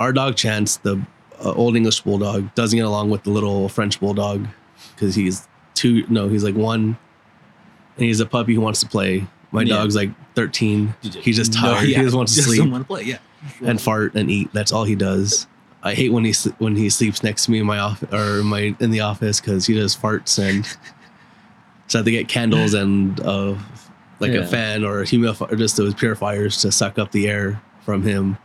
[0.00, 1.06] our dog chance the
[1.40, 2.52] a old English bulldog.
[2.56, 4.48] Doesn't get along with the little French bulldog
[4.94, 5.46] because he's
[5.78, 6.04] two.
[6.08, 6.96] No, he's like one,
[7.96, 9.26] and he's a puppy who wants to play.
[9.52, 9.76] My Yeah.
[9.76, 10.94] dog's like thirteen.
[11.02, 11.88] He's just No, tired.
[11.88, 13.02] yeah, he just wants to just sleep want to play.
[13.04, 13.18] Yeah.
[13.64, 14.50] and fart and eat.
[14.52, 15.46] That's all he does.
[15.82, 18.74] I hate when he when he sleeps next to me in my office or my
[18.80, 20.66] in the office because he just farts and
[21.86, 23.54] so I have to get candles and uh,
[24.20, 24.40] like Yeah.
[24.40, 28.02] a fan or a humidifier, or just those purifiers to suck up the air from
[28.02, 28.36] him.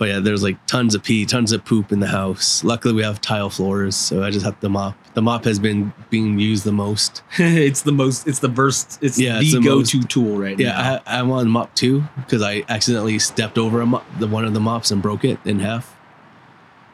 [0.00, 2.64] But yeah, there's like tons of pee, tons of poop in the house.
[2.64, 4.96] Luckily, we have tile floors, so I just have to mop.
[5.12, 7.22] The mop has been being used the most.
[7.38, 8.26] it's the most.
[8.26, 8.98] It's the burst.
[9.02, 10.64] It's Yeah, the, it's the go-to most- tool right now.
[10.64, 14.46] Yeah, I, I'm on mop two because I accidentally stepped over a mop, the one
[14.46, 15.94] of the mops and broke it in half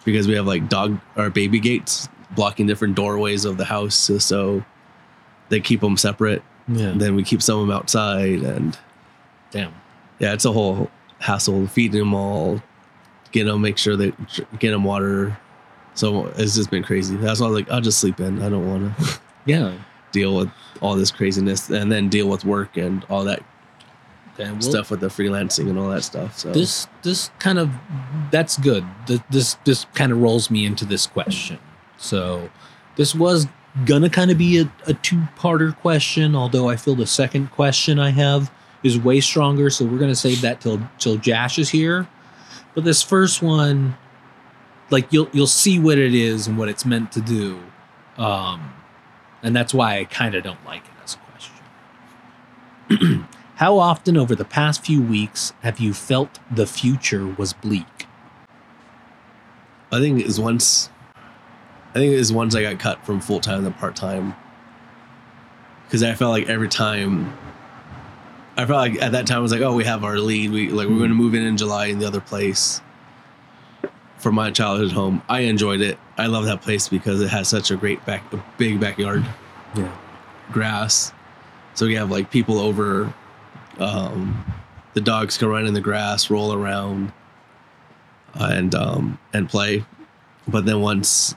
[0.04, 4.18] because we have like dog or baby gates blocking different doorways of the house, so,
[4.18, 4.64] so
[5.48, 6.42] they keep them separate.
[6.66, 6.86] yeah.
[6.88, 8.76] And then we keep some of them outside, and
[9.52, 9.72] Damn.
[10.18, 10.90] yeah, it's a whole
[11.20, 12.60] hassle feeding them all,
[13.36, 14.12] get them, make sure they
[14.58, 15.36] get them water.
[15.94, 17.16] So it's just been crazy.
[17.16, 18.42] That's why I was like, I'll just sleep in.
[18.42, 19.72] I don't want to Yeah.
[20.12, 23.42] deal with all this craziness and then deal with work and all that
[24.36, 24.52] Damn.
[24.54, 26.38] Well, stuff with the freelancing and all that stuff.
[26.38, 27.70] So This this kind of
[28.30, 28.84] that's good.
[29.06, 31.58] Th- This this kind of rolls me into this question.
[31.96, 32.50] So
[32.96, 33.46] this was
[33.86, 38.10] gonna kind of be a, a two-parter question, although I feel the second question I
[38.10, 38.50] have
[38.82, 39.70] is way stronger.
[39.70, 42.06] So we're gonna save that till till Jash is here.
[42.76, 43.96] But this first one,
[44.90, 47.58] like you'll you'll see what it is and what it's meant to do,
[48.18, 48.74] um,
[49.42, 51.18] and that's why I kind of don't like it as a
[52.90, 53.28] question.
[53.56, 58.06] How often over the past few weeks have you felt the future was bleak?
[59.90, 60.90] I think it was once.
[61.94, 64.34] I think it was once I got cut from full time to part time.
[65.86, 67.34] Because I felt like every time.
[68.56, 70.50] I felt like at that time I was like, oh, we have our lead.
[70.50, 72.80] We like we're going to move in in July in the other place.
[74.18, 75.98] For my childhood home, I enjoyed it.
[76.16, 79.24] I love that place because it has such a great back, a big backyard,
[79.76, 79.94] Yeah.
[80.50, 81.12] grass.
[81.74, 83.12] So we have like people over.
[83.78, 84.42] Um,
[84.94, 87.12] the dogs can run in the grass, roll around,
[88.34, 89.84] and um, and play.
[90.48, 91.34] But then once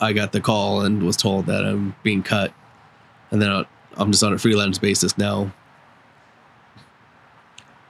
[0.00, 2.52] I got the call and was told that I'm being cut,
[3.30, 3.64] and then
[3.96, 5.52] I'm just on a freelance basis now.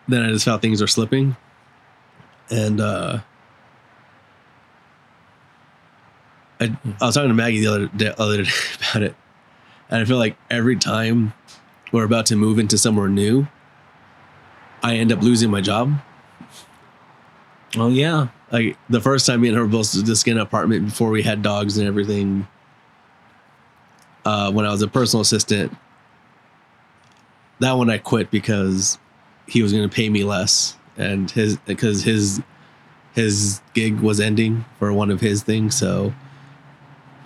[0.09, 1.37] Then I just felt things are slipping,
[2.51, 3.19] and uh,
[6.61, 8.51] I, I was talking to Maggie the other day, other day
[8.91, 9.15] about it,
[9.91, 11.35] and I feel like every time
[11.93, 13.47] we're about to move into somewhere new,
[14.83, 15.93] I end up losing my job.
[17.77, 18.29] Oh yeah.
[18.51, 21.23] Like the first time me and her were both just get an apartment before we
[21.23, 22.47] had dogs and everything.
[24.25, 25.75] Uh, when I was a personal assistant,
[27.61, 28.99] that one I quit because
[29.49, 32.41] he was going to pay me less, and his because his
[33.15, 35.77] his gig was ending for one of his things.
[35.77, 36.13] So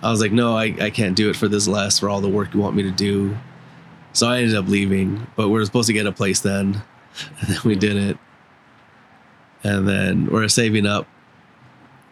[0.01, 2.29] I was like, no, I, I can't do it for this less for all the
[2.29, 3.37] work you want me to do.
[4.11, 6.81] So I ended up leaving, but we were supposed to get a place then,
[7.39, 8.19] and then we didn't.
[9.63, 11.07] And then we're saving up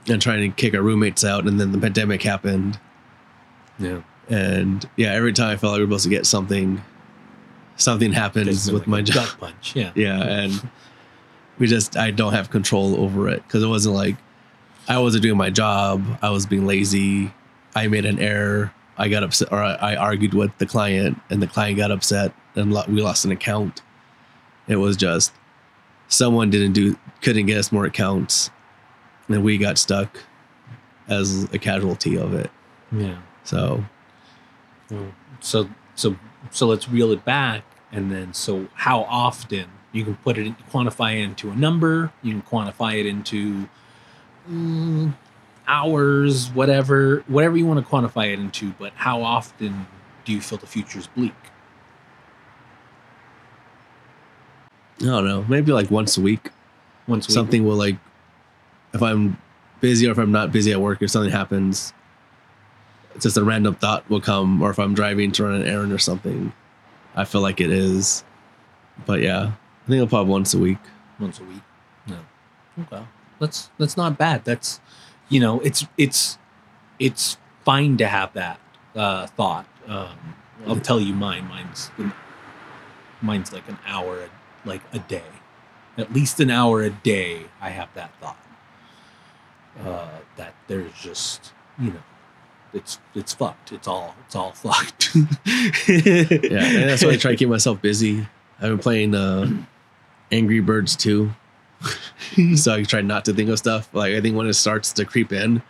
[0.08, 2.80] and trying to kick our roommates out, and then the pandemic happened.
[3.78, 4.02] Yeah.
[4.30, 6.82] And yeah, every time I felt like we were supposed to get something,
[7.82, 9.28] something happens with my job.
[9.40, 9.76] punch.
[9.76, 9.92] Yeah.
[9.96, 10.70] Yeah, and
[11.58, 14.16] we just I don't have control over it because it wasn't like
[14.88, 16.04] I wasn't doing my job.
[16.22, 17.34] I was being lazy.
[17.76, 18.74] I made an error.
[18.98, 22.34] I got upset, or I, I argued with the client, and the client got upset,
[22.56, 23.82] and lo- we lost an account.
[24.68, 25.34] It was just
[26.08, 28.50] someone didn't do, couldn't get us more accounts,
[29.30, 30.20] and we got stuck
[31.08, 32.52] as a casualty of it.
[32.92, 33.18] Yeah.
[33.44, 33.84] So
[35.40, 36.16] So so
[36.52, 39.66] so let's reel it back and then so how often?
[39.94, 42.14] You can put it in, quantify it into a number.
[42.24, 43.68] You can quantify it into
[44.50, 45.14] mm,
[45.68, 49.88] hours whatever whatever you want to quantify it into but how often
[50.26, 51.34] do you feel the future's bleak?
[55.02, 56.50] I don't know, maybe like once a week.
[57.08, 57.98] once we something will like
[58.94, 59.38] if i'm
[59.80, 61.94] busy or if i'm not busy at work if something happens
[63.16, 65.92] it's just a random thought will come or if i'm driving to run an errand
[65.92, 66.54] or something
[67.16, 68.24] i feel like it is.
[69.06, 69.52] But yeah
[69.86, 70.78] i think i'll probably once a week.
[71.20, 71.62] Once a week?
[72.08, 72.18] No.
[72.84, 73.04] Okay.
[73.40, 74.46] That's that's not bad.
[74.46, 74.80] That's
[75.30, 76.38] you know it's it's
[77.00, 78.60] it's fine to have that
[78.96, 79.68] uh thought.
[79.88, 80.36] Um
[80.68, 81.48] i'll tell you mine.
[81.48, 81.92] Mine's
[83.22, 84.30] mine's like an hour
[84.66, 85.24] like a day.
[85.98, 88.38] At least an hour a day i have that thought.
[89.84, 92.04] Uh that there's just you know
[92.74, 97.38] it's it's fucked it's all it's all fucked yeah and that's why i try to
[97.38, 98.26] keep myself busy
[98.60, 99.50] i've been playing uh
[100.32, 101.32] angry birds too
[102.56, 105.06] so i try not to think of stuff like i think when it starts to
[105.06, 105.62] creep in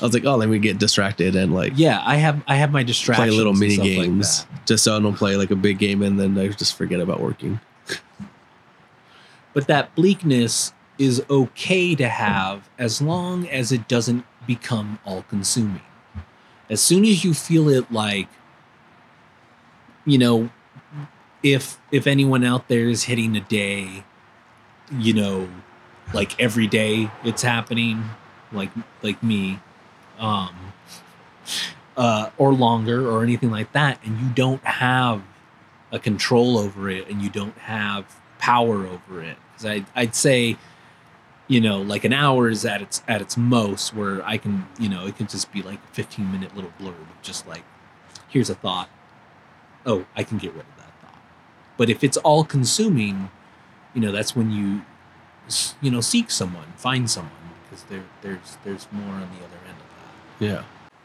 [0.00, 2.70] I was like, oh, let me get distracted and like Yeah, I have I have
[2.70, 3.28] my distractions.
[3.28, 6.00] play little mini stuff like games just so I don't play like a big game
[6.02, 7.58] and then I just forget about working.
[9.52, 15.82] but that bleakness is okay to have as long as it doesn't become all consuming.
[16.70, 18.28] As soon as you feel it like
[20.06, 20.50] you know
[21.42, 24.04] if if anyone out there is hitting a day
[24.98, 25.48] you know
[26.12, 28.02] like every day it's happening
[28.52, 28.70] like
[29.02, 29.58] like me
[30.18, 30.54] um
[31.96, 35.22] uh or longer or anything like that and you don't have
[35.92, 38.04] a control over it and you don't have
[38.38, 40.56] power over it because I, i'd say
[41.50, 44.88] you know like an hour is at its at its most where i can you
[44.88, 47.64] know it can just be like a 15 minute little blurb just like
[48.28, 48.88] here's a thought
[49.84, 51.20] oh i can get rid of that thought
[51.76, 53.30] but if it's all consuming
[53.94, 54.82] you know that's when you
[55.80, 57.32] you know seek someone find someone
[57.64, 60.62] because there there's there's more on the other end of that Yeah.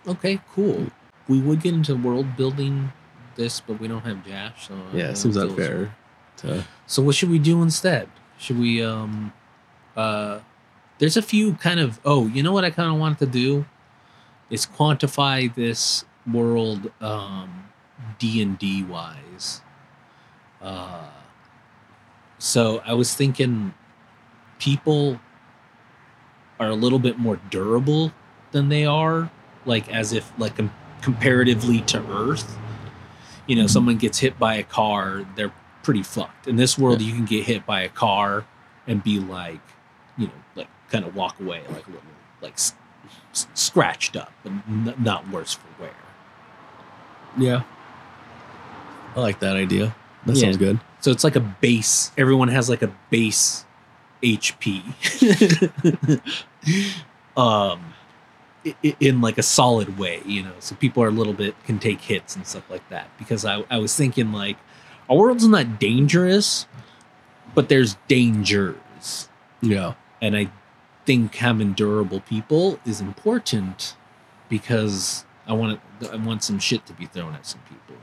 [0.07, 0.87] Okay, cool.
[1.27, 2.93] We would get into world building
[3.35, 5.95] this, but we don't have Jash, so Yeah, it seems unfair.
[6.37, 8.07] To, So what should we do instead?
[8.37, 9.33] Should we um
[9.95, 10.39] uh
[10.97, 13.65] there's a few kind of oh, you know what I kind of wanted to do?
[14.49, 17.69] Is quantify this world um
[18.19, 19.61] D&D wise.
[20.61, 21.09] Uh
[22.37, 23.73] so I was thinking
[24.59, 25.19] people
[26.59, 28.11] are a little bit more durable
[28.51, 29.29] than they are
[29.65, 32.57] like as if like com- comparatively to earth.
[33.47, 36.47] You know someone gets hit by a car they're pretty fucked.
[36.47, 38.45] In this world you can get hit by a car
[38.87, 39.61] and be like
[40.17, 42.01] you know like kind of walk away like a little
[42.41, 42.73] like s-
[43.31, 45.91] s- scratched up but n- not worse for wear
[47.37, 47.63] yeah.
[49.13, 49.93] I like that idea.
[50.25, 50.41] That Yeah.
[50.43, 50.79] sounds good.
[51.01, 53.65] so it's like a base everyone has like a base
[54.23, 54.81] hp
[57.37, 57.93] um
[58.65, 61.53] i- i- in like a solid way you know so people are a little bit
[61.65, 64.57] can take hits and stuff like that because i, I was thinking like
[65.09, 66.65] our world's not dangerous
[67.53, 69.29] but there's dangers
[69.61, 69.93] Yeah.
[70.21, 70.49] And i
[71.05, 73.95] think having durable people is important
[74.49, 77.95] because i want to i want some shit to be thrown at some people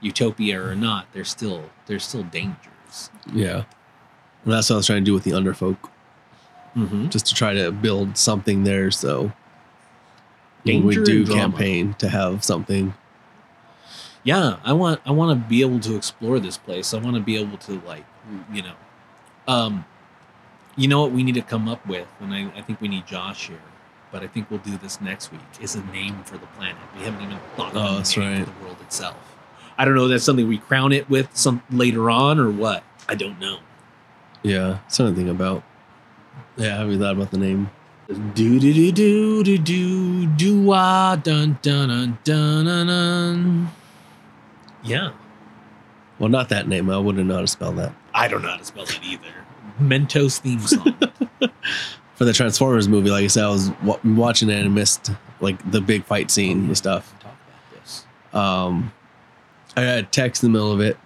[0.00, 3.64] utopia or not there's still there's still dangers Yeah.
[4.44, 5.76] And that's what I was trying to do with the underfolk,
[6.74, 7.08] mm-hmm.
[7.08, 8.90] just to try to build something there.
[8.90, 9.32] So
[10.64, 12.94] when we Danger do campaign to have something.
[14.24, 17.22] yeah i want i want to be able to explore this place i want to
[17.22, 18.04] be able to like
[18.52, 18.74] you know
[19.48, 19.84] um
[20.80, 23.06] you know what we need to come up with and i, I think we need
[23.06, 23.64] josh here
[24.12, 27.02] but i think we'll do this next week is a name for the planet we
[27.04, 28.46] haven't even thought Oh, about name right.
[28.46, 29.16] the world itself
[29.78, 32.82] i don't know if that's something we crown it with some later on or what
[33.08, 33.58] i don't know
[34.42, 34.78] Yeah.
[34.88, 35.62] Something to think about.
[36.56, 37.68] Yeah, I haven't thought about the name.
[38.08, 43.68] do do do do do do do ah dun dun dun dun dun dun
[44.82, 45.10] yeah
[46.18, 46.88] Well, not that name.
[46.88, 47.92] I wouldn't know how to spell that.
[48.14, 49.34] I don't know how to spell it either.
[49.78, 50.94] Mentos theme song.
[52.16, 55.10] For the Transformers movie, like I said, I was wa- watching it and missed
[55.40, 57.14] like the big fight scene and stuff.
[57.20, 58.04] Talk about this.
[58.34, 58.92] um
[59.76, 60.98] i got a text in the middle of it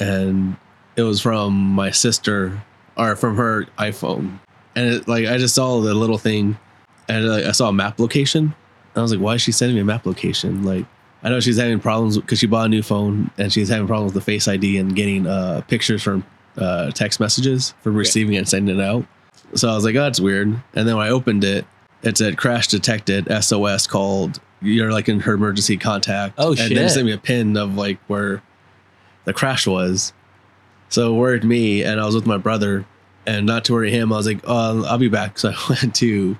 [0.00, 0.56] and
[0.96, 2.60] it was from my sister
[2.96, 4.38] or from her iphone
[4.74, 6.58] and it, like i just saw the little thing
[7.08, 9.74] and like, i saw a map location and i was like why is she sending
[9.76, 10.86] me a map location like
[11.22, 14.14] i know she's having problems because she bought a new phone and she's having problems
[14.14, 16.24] with the face id and getting uh pictures from
[16.58, 19.04] uh text messages from receiving it and sending it out.
[19.54, 20.48] So i was like oh that's weird.
[20.74, 21.66] And then when i opened it
[22.02, 26.34] it said crash detected sos called you're like in her emergency contact.
[26.38, 26.68] Oh, shit.
[26.68, 28.42] and then it sent me a pin of like where
[29.24, 30.12] the crash was.
[30.88, 32.84] So it worried me and i was with my brother
[33.26, 35.38] and not to worry him i was like oh i'll be back.
[35.38, 36.36] So i went to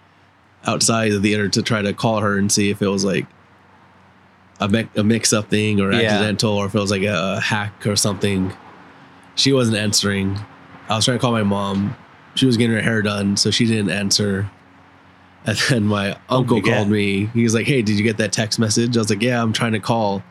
[0.64, 3.26] outside of the theater to try to call her and see if it was like
[4.60, 6.02] a, mi- a mix-up thing or Yeah.
[6.02, 8.52] accidental or if it was like a hack or something
[9.34, 10.38] she wasn't answering
[10.88, 11.96] i was trying to call my mom
[12.34, 14.50] she was getting her hair done so she didn't answer
[15.44, 16.72] and then my uncle God.
[16.72, 19.22] called me he was like hey did you get that text message i was like
[19.22, 20.22] yeah i'm trying to call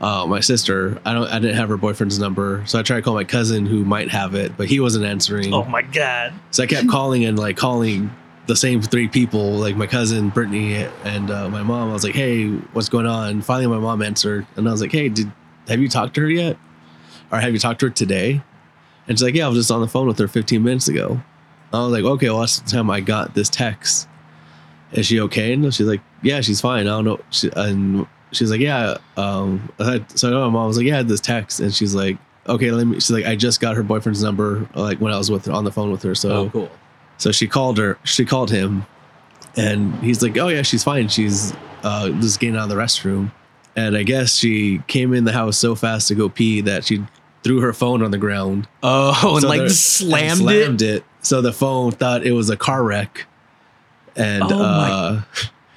[0.00, 3.02] uh, my sister i don't i didn't have her boyfriend's number so i tried to
[3.02, 6.32] call my cousin who might have it but he wasn't answering Oh my god.
[6.50, 8.10] so I kept calling and like calling
[8.48, 10.74] the same three people, like my cousin Brittany
[11.04, 11.90] and uh, my mom.
[11.90, 14.90] I was like, "Hey, what's going on?" Finally, my mom answered, and I was like,
[14.90, 15.30] "Hey, did
[15.68, 16.56] have you talked to her yet,
[17.32, 18.42] or have you talked to her today?"
[19.08, 21.20] And she's like, "Yeah, I was just on the phone with her 15 minutes ago."
[21.72, 24.06] I was like, "Okay, well that's the time I got this text.
[24.92, 26.86] Is she okay?" And she's like, "Yeah, she's fine.
[26.86, 30.68] I don't know." She, and she's like, "Yeah." Um, I so I know my mom
[30.68, 33.24] was like, "Yeah, I had this text," and she's like, "Okay, let me." She's like,
[33.26, 36.02] "I just got her boyfriend's number, like when I was with on the phone with
[36.02, 36.70] her." So Oh, cool.
[37.18, 37.98] so she called her.
[38.04, 38.84] She called him,
[39.56, 41.08] And he's like, "Oh yeah, she's fine.
[41.08, 41.52] She's
[41.82, 43.32] uh, just getting out of the restroom."
[43.74, 47.02] And I guess she came in the house so fast to go pee that she
[47.44, 50.42] threw her phone on the ground Oh, and like slammed, and it.
[50.42, 51.04] slammed it.
[51.22, 53.26] So the phone thought it was a car wreck.
[54.16, 55.22] And Oh my uh,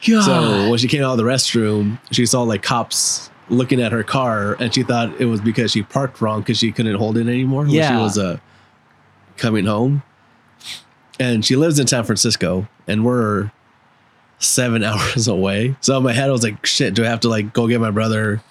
[0.06, 0.24] God.
[0.24, 4.04] so when she came out of the restroom, she saw like cops looking at her
[4.04, 7.28] car, and she thought it was because she parked wrong because she couldn't hold it
[7.28, 7.62] anymore.
[7.64, 7.90] when Yeah.
[7.90, 8.38] she was uh,
[9.38, 10.04] coming home,
[11.20, 13.52] and she lives in San Francisco, and we're
[14.40, 15.76] seven hours away.
[15.82, 17.80] So in my head, I was like, "Shit, do I have to like go get
[17.80, 18.42] my brother?"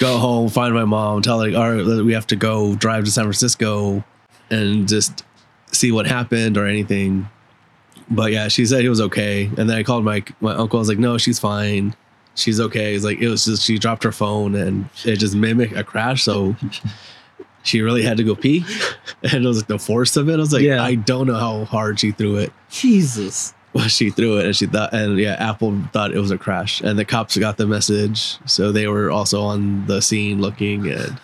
[0.00, 3.10] Go home, find my mom, tell her, all right, we have to go drive to
[3.10, 4.02] San Francisco
[4.50, 5.24] and just
[5.72, 7.28] see what happened or anything.
[8.10, 9.44] But yeah, she said he was okay.
[9.44, 10.78] And then I called my my uncle.
[10.78, 11.94] I was like, no, she's fine.
[12.34, 12.94] She's okay.
[12.94, 16.24] It's like it was just she dropped her phone and it just mimicked a crash.
[16.24, 16.56] So
[17.62, 18.64] she really had to go pee.
[19.22, 20.34] And it was like the force of it.
[20.34, 20.82] I was like, Yeah.
[20.82, 22.54] I don't know how hard she threw it.
[22.70, 23.52] Jesus.
[23.74, 26.80] Well, she threw it and she thought and yeah, Apple thought it was a crash.
[26.80, 28.36] And the cops got the message.
[28.44, 31.20] So they were also on the scene looking and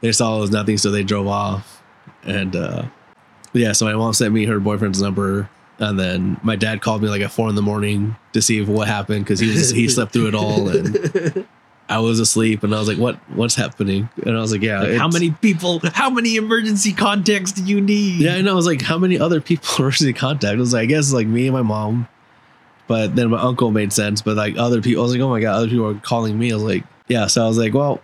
[0.00, 1.82] they saw it was nothing, so they drove off.
[2.22, 2.84] And uh
[3.54, 5.48] yeah, so my mom sent me her boyfriend's number,
[5.78, 8.68] and then my dad called me like at four in the morning to see if
[8.68, 11.46] what happened because he was he slept through it all, and
[11.88, 13.16] I was asleep, and I was like, "What?
[13.34, 15.80] What's happening?" And I was like, "Yeah, Like, how many people?
[15.92, 18.20] How many emergency contacts do you need?
[18.20, 18.52] Yeah, I know.
[18.52, 21.26] I was like, "How many other people in contact?" I was like, "I guess like
[21.26, 22.08] me and my mom."
[22.86, 25.40] But then my uncle made sense, but like other people, I was like, "Oh my
[25.40, 26.52] god!" Other people are calling me.
[26.52, 28.00] I was like, "Yeah." So I was like, "Well,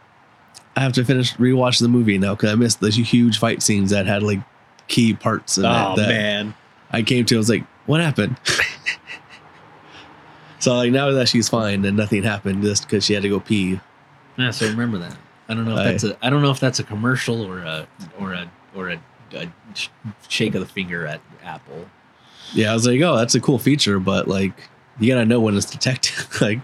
[0.76, 3.90] I have to finish rewatch the movie now because I missed the huge fight scenes
[3.90, 4.40] that had like
[4.88, 6.54] key parts in Oh it that man.
[6.90, 7.34] I came to.
[7.34, 8.36] I was like, "What happened?"
[10.60, 13.40] so like now that she's fine and nothing happened just because she had to go
[13.40, 13.80] pee.
[14.36, 15.16] Yeah, so remember that.
[15.48, 17.58] I don't know if I- that's a I don't know if that's a commercial or
[17.58, 17.86] a
[18.18, 19.00] or a or a,
[19.34, 19.48] a
[20.28, 21.86] shake of the finger at Apple.
[22.52, 24.52] Yeah, I was like, "Oh, that's a cool feature," but like
[25.00, 26.14] you gotta know when it's detected.
[26.40, 26.62] like I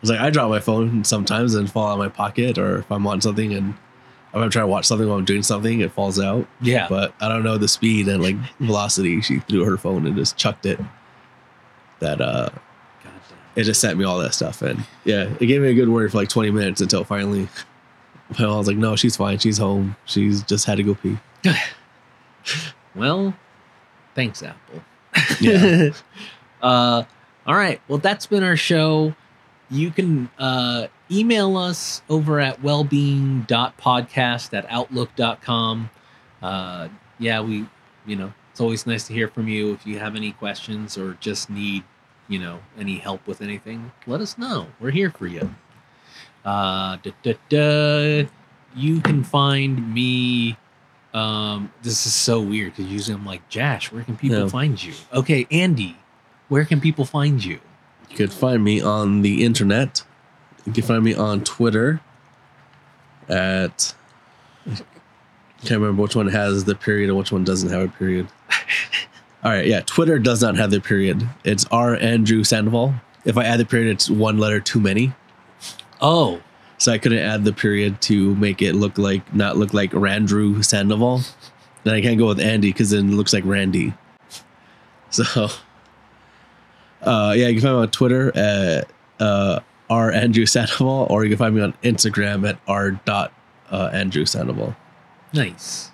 [0.00, 2.92] was like, I drop my phone sometimes and fall out of my pocket, or if
[2.92, 5.92] I'm on something and if I'm trying to watch something while I'm doing something, it
[5.92, 6.46] falls out.
[6.60, 6.86] Yeah.
[6.88, 9.20] But I don't know the speed and like velocity.
[9.22, 10.78] She threw her phone and just chucked it.
[12.00, 12.50] That uh,
[13.56, 16.10] it just sent me all that stuff, and yeah, it gave me a good word
[16.10, 17.48] for like 20 minutes until finally,
[18.38, 19.38] I was like, no, she's fine.
[19.38, 19.96] She's home.
[20.04, 21.18] She's just had to go pee.
[22.94, 23.34] Well,
[24.14, 24.82] thanks, Apple.
[25.40, 25.90] Yeah.
[26.62, 27.02] uh,
[27.46, 27.80] all right.
[27.88, 29.14] Well, that's been our show.
[29.70, 35.90] You can uh, email us over at wellbeing.podcast at outlook.com.
[36.42, 36.88] Uh,
[37.18, 37.66] yeah, we,
[38.06, 39.72] you know, it's always nice to hear from you.
[39.72, 41.82] If you have any questions or just need,
[42.28, 44.66] you know, any help with anything, let us know.
[44.80, 45.54] We're here for you.
[46.44, 48.26] Uh, da, da, da.
[48.76, 50.56] You can find me.
[51.12, 54.48] Um, this is so weird because usually I'm like, Jash, where can people No.
[54.48, 54.94] find you?
[55.12, 55.96] Okay, Andy,
[56.48, 57.60] where can people find you?
[58.10, 60.02] You could find me on the internet.
[60.66, 62.00] You can find me on Twitter
[63.28, 63.94] at
[65.60, 68.26] can't remember which one has the period and which one doesn't have a period.
[69.44, 71.28] All right, yeah, Twitter does not have the period.
[71.44, 72.94] It's R Andrew Sandoval.
[73.26, 75.12] If I add the period, it's one letter too many.
[76.00, 76.40] Oh,
[76.78, 80.64] So I couldn't add the period to make it look like not look like Randrew
[80.64, 81.20] Sandoval.
[81.84, 83.92] Then I can't go with Andy because then it looks like Randy.
[85.10, 85.48] So
[87.02, 88.90] uh yeah, you can find me on Twitter at
[89.20, 93.32] uh R Andrew Sandoval, or you can find me on Instagram at R dot
[93.70, 94.74] uh Andrew Sandoval.
[95.32, 95.90] nice.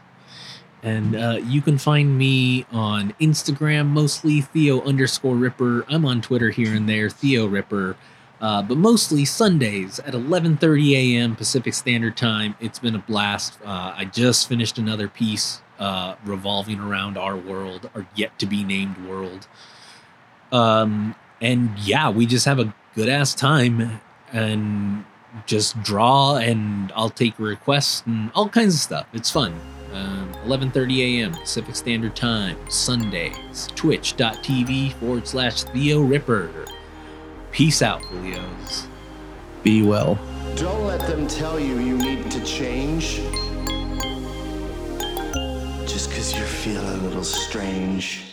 [0.82, 5.84] And uh, you can find me on Instagram, mostly Theo underscore Ripper.
[5.88, 7.96] I'm on Twitter here and there, Theo Ripper.
[8.40, 11.36] Uh, but mostly Sundays at 11:30 a.m.
[11.36, 12.54] Pacific Standard Time.
[12.58, 13.58] It's been a blast.
[13.62, 18.64] Uh, I just finished another piece uh, revolving around our world, our yet to be
[18.64, 19.46] named world.
[20.52, 24.00] Um, and yeah, we just have a good ass time
[24.32, 25.04] and
[25.44, 29.06] just draw, and I'll take requests and all kinds of stuff.
[29.12, 29.54] It's fun.
[30.42, 31.32] Um, 11:30 a.m.
[31.32, 33.68] Pacific Standard Time, Sundays.
[33.74, 36.50] Twitch.tv forward slash Theo Ripper.
[37.52, 38.86] Peace out, Leos.
[39.62, 40.18] Be well.
[40.56, 43.16] Don't let them tell you you need to change.
[45.86, 48.29] Just because you're feeling a little strange.